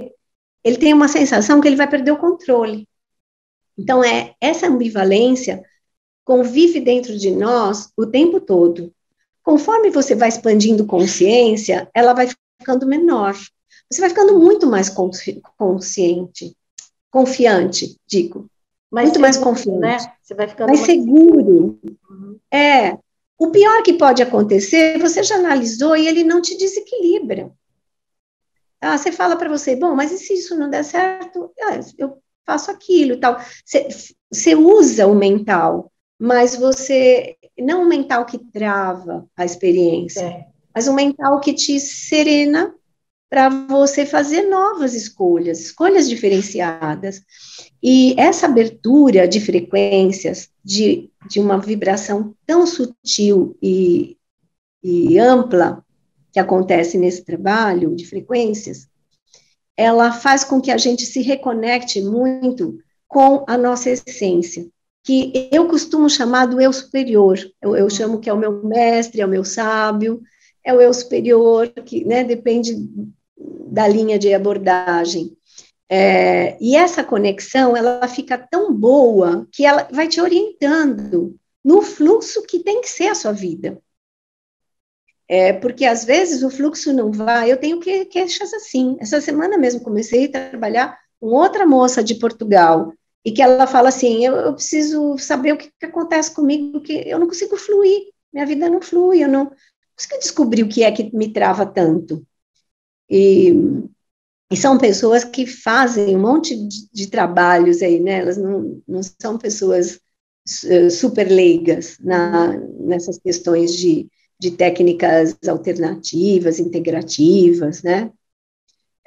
[0.66, 2.86] ele tem uma sensação que ele vai perder o controle.
[3.78, 5.64] Então é essa ambivalência
[6.26, 8.94] convive dentro de nós o tempo todo.
[9.48, 12.28] Conforme você vai expandindo consciência, ela vai
[12.60, 13.34] ficando menor.
[13.90, 16.54] Você vai ficando muito mais consciente,
[17.10, 18.50] confiante, digo.
[18.92, 19.80] Mais muito seguro, mais confiante.
[19.80, 20.14] Né?
[20.22, 21.80] Você vai ficando mais, mais seguro.
[22.10, 22.38] Uhum.
[22.52, 22.98] É.
[23.38, 27.50] O pior que pode acontecer, você já analisou e ele não te desequilibra.
[28.82, 31.54] Ah, você fala para você, bom, mas e se isso não der certo?
[31.62, 33.40] Ah, eu faço aquilo e tal.
[33.64, 33.88] Você,
[34.30, 35.90] você usa o mental,
[36.20, 40.48] mas você não um mental que trava a experiência, é.
[40.74, 42.74] mas um mental que te serena
[43.30, 47.22] para você fazer novas escolhas, escolhas diferenciadas.
[47.84, 54.18] E essa abertura de frequências, de, de uma vibração tão sutil e,
[54.82, 55.84] e ampla
[56.32, 58.88] que acontece nesse trabalho de frequências,
[59.76, 64.66] ela faz com que a gente se reconecte muito com a nossa essência
[65.08, 67.40] que eu costumo chamar do eu superior.
[67.62, 70.22] Eu, eu chamo que é o meu mestre, é o meu sábio,
[70.62, 72.76] é o eu superior, que né, depende
[73.38, 75.32] da linha de abordagem.
[75.90, 82.44] É, e essa conexão, ela fica tão boa que ela vai te orientando no fluxo
[82.44, 83.82] que tem que ser a sua vida.
[85.26, 88.98] É, porque às vezes o fluxo não vai, eu tenho que, queixas assim.
[89.00, 92.92] Essa semana mesmo comecei a trabalhar com outra moça de Portugal,
[93.28, 96.94] e que ela fala assim: eu, eu preciso saber o que, que, acontece comigo, que
[96.94, 99.48] eu não consigo fluir, minha vida não flui, eu não
[99.94, 102.26] consigo descobrir o que é que me trava tanto.
[103.10, 103.54] E,
[104.50, 108.22] e são pessoas que fazem um monte de, de trabalhos aí, né?
[108.22, 110.00] Elas não, não são pessoas
[110.64, 114.08] uh, super leigas na, nessas questões de,
[114.40, 118.10] de técnicas alternativas, integrativas, né?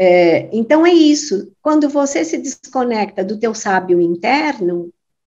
[0.02, 1.52] É, então é isso.
[1.60, 4.90] Quando você se desconecta do teu sábio interno,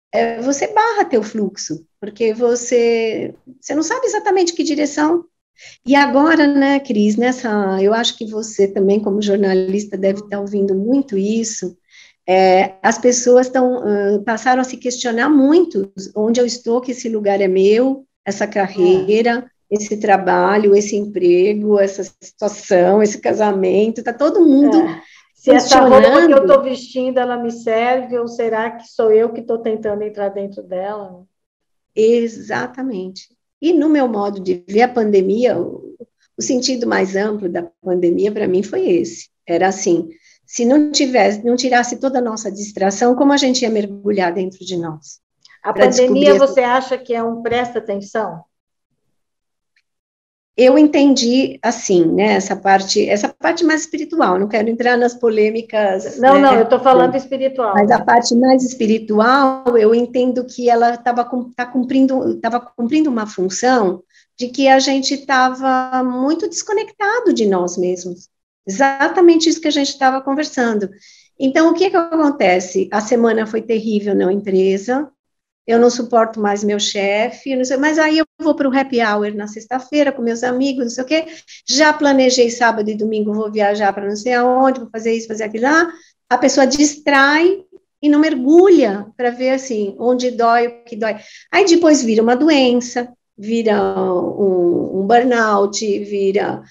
[0.09, 5.25] é, você barra teu fluxo, porque você você não sabe exatamente que direção.
[5.85, 10.73] E agora, né, Cris, nessa, eu acho que você também, como jornalista, deve estar ouvindo
[10.73, 11.77] muito isso.
[12.25, 17.09] É, as pessoas estão uh, passaram a se questionar muito onde eu estou, que esse
[17.09, 24.45] lugar é meu, essa carreira, esse trabalho, esse emprego, essa situação, esse casamento, está todo
[24.45, 25.01] mundo é.
[25.43, 29.33] Se essa roupa que eu estou vestindo, ela me serve, ou será que sou eu
[29.33, 31.25] que estou tentando entrar dentro dela?
[31.93, 33.27] Exatamente.
[33.61, 35.97] E no meu modo de ver a pandemia, o,
[36.37, 39.27] o sentido mais amplo da pandemia para mim foi esse.
[39.45, 40.07] Era assim,
[40.45, 44.59] se não tivesse, não tirasse toda a nossa distração, como a gente ia mergulhar dentro
[44.59, 45.19] de nós?
[45.61, 48.45] A pandemia, você acha que é um presta atenção?
[50.55, 56.19] Eu entendi assim, né, essa parte, essa parte mais espiritual, não quero entrar nas polêmicas.
[56.19, 57.73] Não, né, não, eu estou falando espiritual.
[57.73, 63.25] Mas a parte mais espiritual, eu entendo que ela estava tá cumprindo, tava cumprindo uma
[63.25, 64.03] função
[64.37, 68.29] de que a gente estava muito desconectado de nós mesmos.
[68.67, 70.89] Exatamente isso que a gente estava conversando.
[71.39, 72.87] Então, o que, que acontece?
[72.91, 75.09] A semana foi terrível na empresa,
[75.65, 79.47] eu não suporto mais meu chefe, mas aí eu vou para o happy hour na
[79.47, 81.25] sexta-feira com meus amigos, não sei o quê,
[81.67, 85.45] já planejei sábado e domingo, vou viajar para não sei aonde, vou fazer isso, fazer
[85.45, 85.87] aquilo lá,
[86.29, 87.63] a pessoa distrai
[88.01, 91.15] e não mergulha para ver, assim, onde dói, o que dói.
[91.49, 93.07] Aí depois vira uma doença,
[93.37, 96.61] vira um, um burnout, vira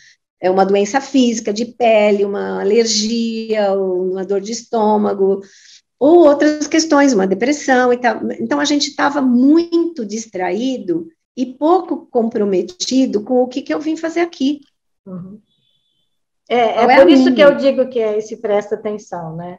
[0.42, 5.40] é uma doença física de pele, uma alergia, uma dor de estômago,
[6.02, 8.20] ou outras questões, uma depressão e tal.
[8.32, 13.96] Então, a gente estava muito distraído e pouco comprometido com o que, que eu vim
[13.96, 14.62] fazer aqui.
[15.06, 15.38] Uhum.
[16.48, 17.36] É, é, é por isso minha?
[17.36, 19.58] que eu digo que é esse presta atenção, né?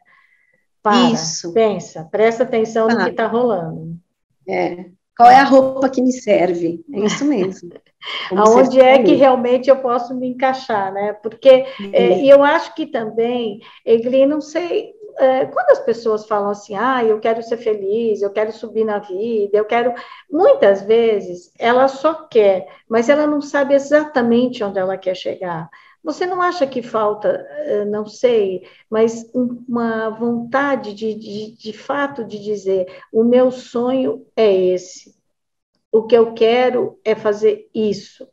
[0.82, 1.54] Para, isso.
[1.54, 3.98] pensa, presta atenção no que está rolando.
[4.46, 4.88] É.
[5.16, 6.84] Qual é a roupa que me serve?
[6.92, 7.70] É isso mesmo.
[8.36, 11.14] Aonde é que realmente eu posso me encaixar, né?
[11.14, 16.76] Porque é, eu acho que também, Egli, não sei, é, quando as pessoas falam assim,
[16.76, 19.94] ah, eu quero ser feliz, eu quero subir na vida, eu quero.
[20.30, 25.70] Muitas vezes ela só quer, mas ela não sabe exatamente onde ela quer chegar.
[26.04, 32.26] Você não acha que falta, é, não sei, mas uma vontade de, de, de fato
[32.26, 35.16] de dizer: o meu sonho é esse,
[35.92, 38.28] o que eu quero é fazer isso,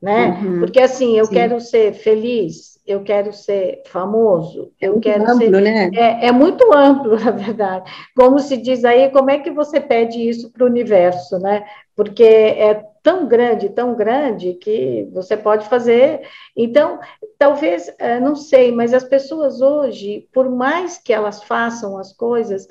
[0.00, 0.28] né?
[0.28, 0.60] Uhum.
[0.60, 1.34] Porque assim, eu Sim.
[1.34, 5.60] quero ser feliz, eu quero ser famoso, eu quero amplo, ser.
[5.60, 5.90] Né?
[5.94, 7.90] É, é, muito amplo, na verdade.
[8.14, 11.66] Como se diz aí, como é que você pede isso para o universo, né?
[11.94, 16.22] Porque é tão grande, tão grande, que você pode fazer.
[16.56, 16.98] Então,
[17.38, 22.66] talvez, é, não sei, mas as pessoas hoje, por mais que elas façam as coisas,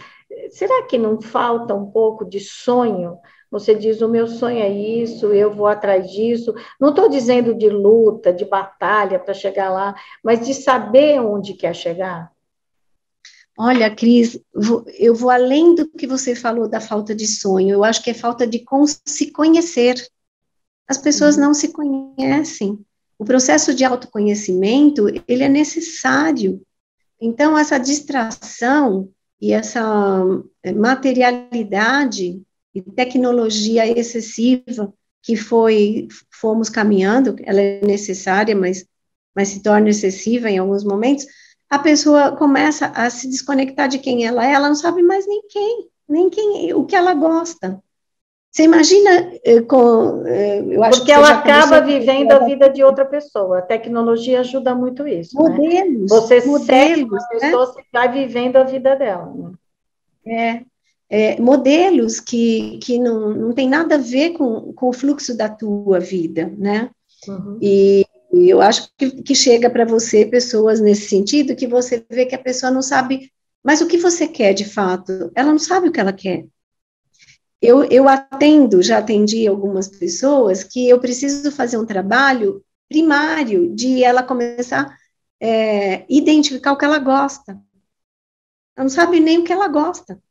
[0.50, 3.18] será que não falta um pouco de sonho?
[3.56, 6.54] Você diz: o meu sonho é isso, eu vou atrás disso.
[6.78, 11.74] Não estou dizendo de luta, de batalha para chegar lá, mas de saber onde quer
[11.74, 12.30] chegar.
[13.58, 14.38] Olha, Cris,
[15.00, 17.76] eu vou além do que você falou da falta de sonho.
[17.76, 18.66] Eu acho que é falta de
[19.06, 20.06] se conhecer.
[20.86, 21.44] As pessoas uhum.
[21.44, 22.78] não se conhecem.
[23.18, 26.62] O processo de autoconhecimento, ele é necessário.
[27.22, 30.22] Então, essa distração e essa
[30.62, 32.44] eh, materialidade
[32.76, 38.86] e tecnologia excessiva que foi fomos caminhando, ela é necessária, mas
[39.36, 41.26] mas se torna excessiva em alguns momentos,
[41.70, 45.42] a pessoa começa a se desconectar de quem ela é, ela não sabe mais nem
[45.50, 47.82] quem, nem quem, o que ela gosta.
[48.50, 50.26] Você imagina eh, com.
[50.26, 53.60] Eh, eu acho Porque que ela acaba vivendo a vida de outra pessoa.
[53.60, 55.36] A tecnologia ajuda muito isso.
[55.36, 55.50] Né?
[55.50, 56.02] Modelos.
[56.02, 56.08] Né?
[56.08, 57.28] Você modelos, segue uma né?
[57.32, 59.34] pessoa, você vai vivendo a vida dela.
[60.26, 60.62] Né?
[60.62, 60.75] É
[61.10, 65.48] é, modelos que, que não, não tem nada a ver com, com o fluxo da
[65.48, 66.90] tua vida, né?
[67.28, 67.60] Uhum.
[67.62, 72.26] E, e, eu acho que, que chega para você pessoas nesse sentido que você vê
[72.26, 73.32] que a pessoa não sabe,
[73.64, 75.32] mas o que você quer de fato?
[75.36, 76.46] Ela não sabe o que ela quer.
[77.62, 84.04] Eu, eu atendo, já atendi algumas pessoas que eu preciso fazer um trabalho primário de
[84.04, 87.54] ela começar a é, identificar o que ela gosta.
[88.76, 90.22] Ela não sabe nem o que ela gosta.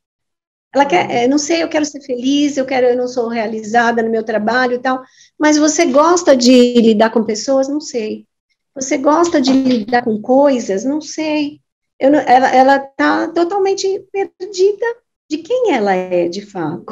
[0.75, 4.03] Ela quer, é, não sei, eu quero ser feliz, eu quero, eu não sou realizada
[4.03, 5.03] no meu trabalho e tal,
[5.39, 7.69] mas você gosta de lidar com pessoas?
[7.69, 8.27] Não sei.
[8.75, 10.85] Você gosta de lidar com coisas?
[10.85, 11.61] Não sei.
[11.99, 14.87] Eu não, ela está totalmente perdida
[15.31, 16.85] de quem ela é, de fato.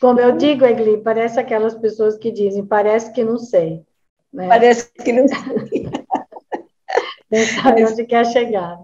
[0.00, 3.82] Como eu digo, Egli, parece aquelas pessoas que dizem, parece que não sei.
[4.32, 4.48] Né?
[4.48, 5.88] Parece que não sei.
[7.30, 8.78] Nem sabe onde quer chegar.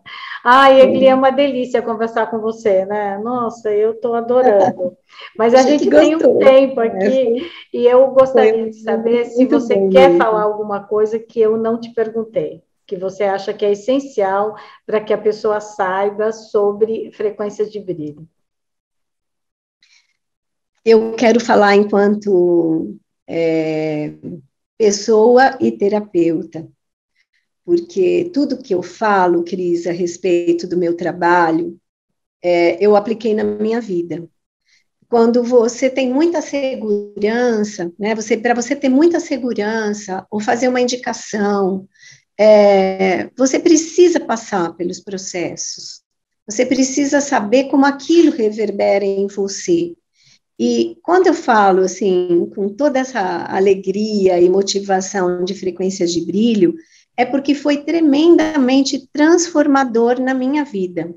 [0.45, 3.18] Ai, Egli, é uma delícia conversar com você, né?
[3.18, 4.97] Nossa, eu estou adorando.
[5.36, 6.86] Mas a, a gente, gente tem um tempo né?
[6.86, 11.80] aqui e eu gostaria de saber se você quer falar alguma coisa que eu não
[11.80, 17.72] te perguntei, que você acha que é essencial para que a pessoa saiba sobre frequências
[17.72, 18.28] de brilho.
[20.84, 22.95] Eu quero falar enquanto
[23.26, 24.12] é,
[24.76, 26.68] pessoa e terapeuta
[27.65, 31.79] porque tudo que eu falo, Cris, a respeito do meu trabalho,
[32.43, 34.29] é, eu apliquei na minha vida.
[35.09, 40.81] Quando você tem muita segurança, né, você, para você ter muita segurança ou fazer uma
[40.81, 41.89] indicação,
[42.39, 46.03] é, você precisa passar pelos processos.
[46.47, 49.95] Você precisa saber como aquilo reverbera em você.
[50.59, 56.75] E quando eu falo assim, com toda essa alegria e motivação de frequências de brilho,
[57.17, 61.15] é porque foi tremendamente transformador na minha vida,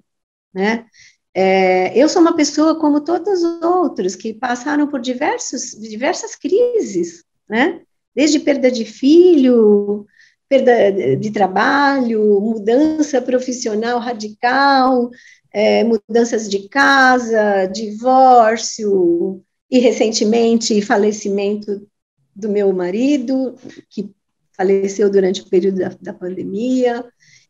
[0.53, 0.85] né?
[1.33, 7.23] É, eu sou uma pessoa como todos os outros que passaram por diversos, diversas crises,
[7.47, 7.81] né?
[8.15, 10.07] Desde perda de filho,
[10.49, 15.11] perda de trabalho, mudança profissional radical,
[15.51, 21.87] é, mudanças de casa, divórcio e recentemente falecimento
[22.35, 23.55] do meu marido,
[23.89, 24.11] que
[24.57, 27.05] faleceu durante o período da, da pandemia.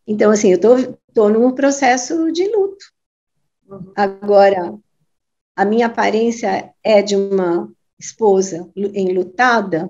[0.06, 2.86] Então, assim, eu estou num processo de luto.
[3.68, 3.92] Uhum.
[3.96, 4.78] Agora,
[5.56, 9.90] a minha aparência é de uma esposa enlutada?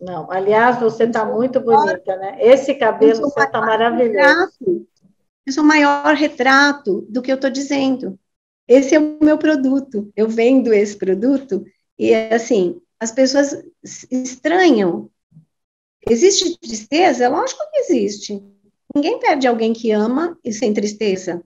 [0.00, 2.36] Não, aliás, você está muito bonita, né?
[2.38, 4.16] Esse cabelo você está maravilhoso.
[4.16, 4.86] Retrato.
[5.46, 8.18] Eu sou o maior retrato do que eu estou dizendo.
[8.66, 10.10] Esse é o meu produto.
[10.16, 11.64] Eu vendo esse produto
[11.98, 13.62] e, assim, as pessoas
[14.10, 15.10] estranham
[16.08, 17.28] Existe tristeza?
[17.28, 18.42] Lógico que existe.
[18.94, 21.42] ninguém perde alguém que ama e sem tristeza.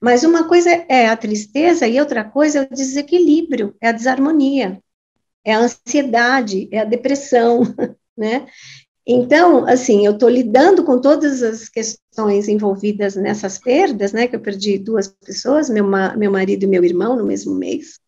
[0.00, 4.82] Mas uma coisa é a tristeza e outra coisa é o desequilíbrio, é a desarmonia,
[5.44, 7.62] é a ansiedade, é a depressão,
[8.16, 8.46] né?
[9.06, 14.26] Então, assim, eu estou lidando com todas as questões envolvidas nessas perdas, né?
[14.26, 15.84] Que eu perdi duas pessoas, meu,
[16.16, 17.98] meu marido e meu irmão, no mesmo mês.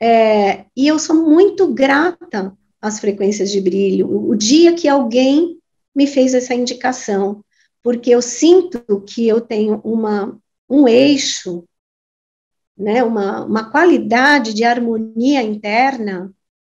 [0.00, 4.08] É, e eu sou muito grata às frequências de brilho.
[4.08, 5.58] O, o dia que alguém
[5.94, 7.44] me fez essa indicação,
[7.82, 11.64] porque eu sinto que eu tenho uma, um eixo,
[12.76, 16.32] né, uma, uma qualidade de harmonia interna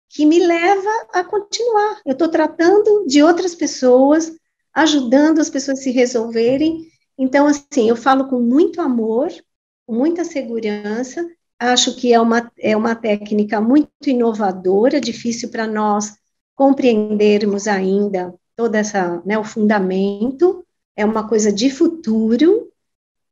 [0.09, 2.01] que me leva a continuar.
[2.05, 4.31] Eu estou tratando de outras pessoas,
[4.73, 6.87] ajudando as pessoas a se resolverem.
[7.17, 9.29] Então, assim, eu falo com muito amor,
[9.87, 11.25] com muita segurança.
[11.71, 16.13] Acho que é uma, é uma técnica muito inovadora, difícil para nós
[16.55, 22.69] compreendermos ainda toda essa, né, o fundamento, é uma coisa de futuro,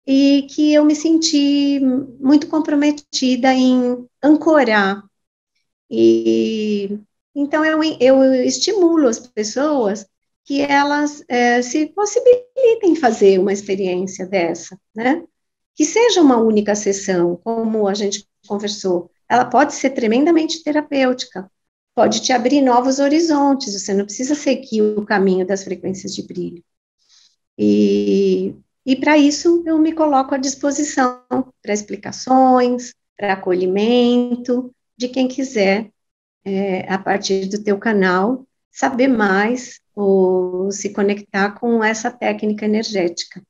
[0.08, 1.80] e que eu me senti
[2.20, 5.04] muito comprometida em ancorar
[5.90, 6.98] e
[7.36, 10.06] então eu, eu estimulo as pessoas
[10.46, 15.24] que elas é, se possibilitem fazer uma experiência dessa, né?
[15.82, 19.10] Que seja uma única sessão, como a gente conversou.
[19.28, 21.50] Ela pode ser tremendamente terapêutica,
[21.96, 26.64] pode te abrir novos horizontes, você não precisa seguir o caminho das frequências de brilho.
[27.58, 28.54] E,
[28.86, 31.24] e para isso eu me coloco à disposição
[31.64, 35.90] para explicações, para acolhimento, de quem quiser,
[36.46, 43.42] é, a partir do teu canal, saber mais ou se conectar com essa técnica energética.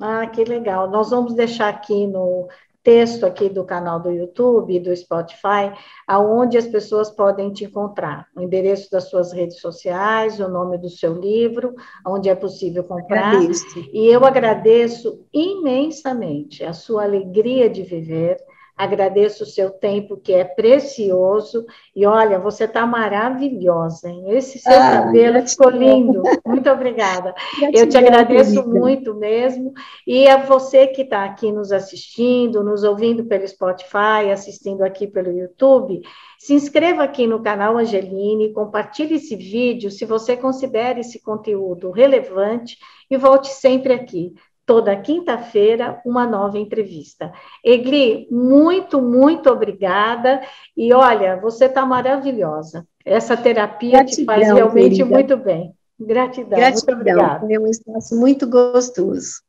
[0.00, 0.90] Ah, que legal.
[0.90, 2.48] Nós vamos deixar aqui no
[2.86, 5.72] texto aqui do canal do YouTube, do Spotify,
[6.06, 10.88] aonde as pessoas podem te encontrar, o endereço das suas redes sociais, o nome do
[10.88, 11.74] seu livro,
[12.06, 13.34] onde é possível comprar.
[13.34, 13.64] Agradeço.
[13.92, 18.36] E eu agradeço imensamente a sua alegria de viver,
[18.76, 21.64] Agradeço o seu tempo, que é precioso.
[21.94, 24.24] E olha, você está maravilhosa, hein?
[24.28, 26.22] Esse seu ah, cabelo ficou lindo.
[26.44, 27.34] Muito obrigada.
[27.72, 29.72] Eu te agradeço muito mesmo.
[30.06, 35.30] E a você que está aqui nos assistindo, nos ouvindo pelo Spotify, assistindo aqui pelo
[35.30, 36.02] YouTube,
[36.38, 42.76] se inscreva aqui no canal Angeline, compartilhe esse vídeo se você considera esse conteúdo relevante
[43.10, 44.34] e volte sempre aqui
[44.66, 47.32] toda quinta-feira, uma nova entrevista.
[47.64, 50.42] Egli, muito, muito obrigada.
[50.76, 52.86] E olha, você está maravilhosa.
[53.04, 55.04] Essa terapia Gratidão, te faz realmente querida.
[55.06, 55.72] muito bem.
[55.98, 56.58] Gratidão.
[56.58, 56.96] Gratidão.
[56.96, 57.46] Muito obrigada.
[57.46, 59.40] Foi um espaço muito gostoso.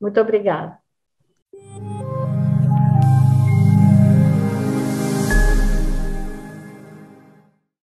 [0.00, 0.76] Muito obrigada.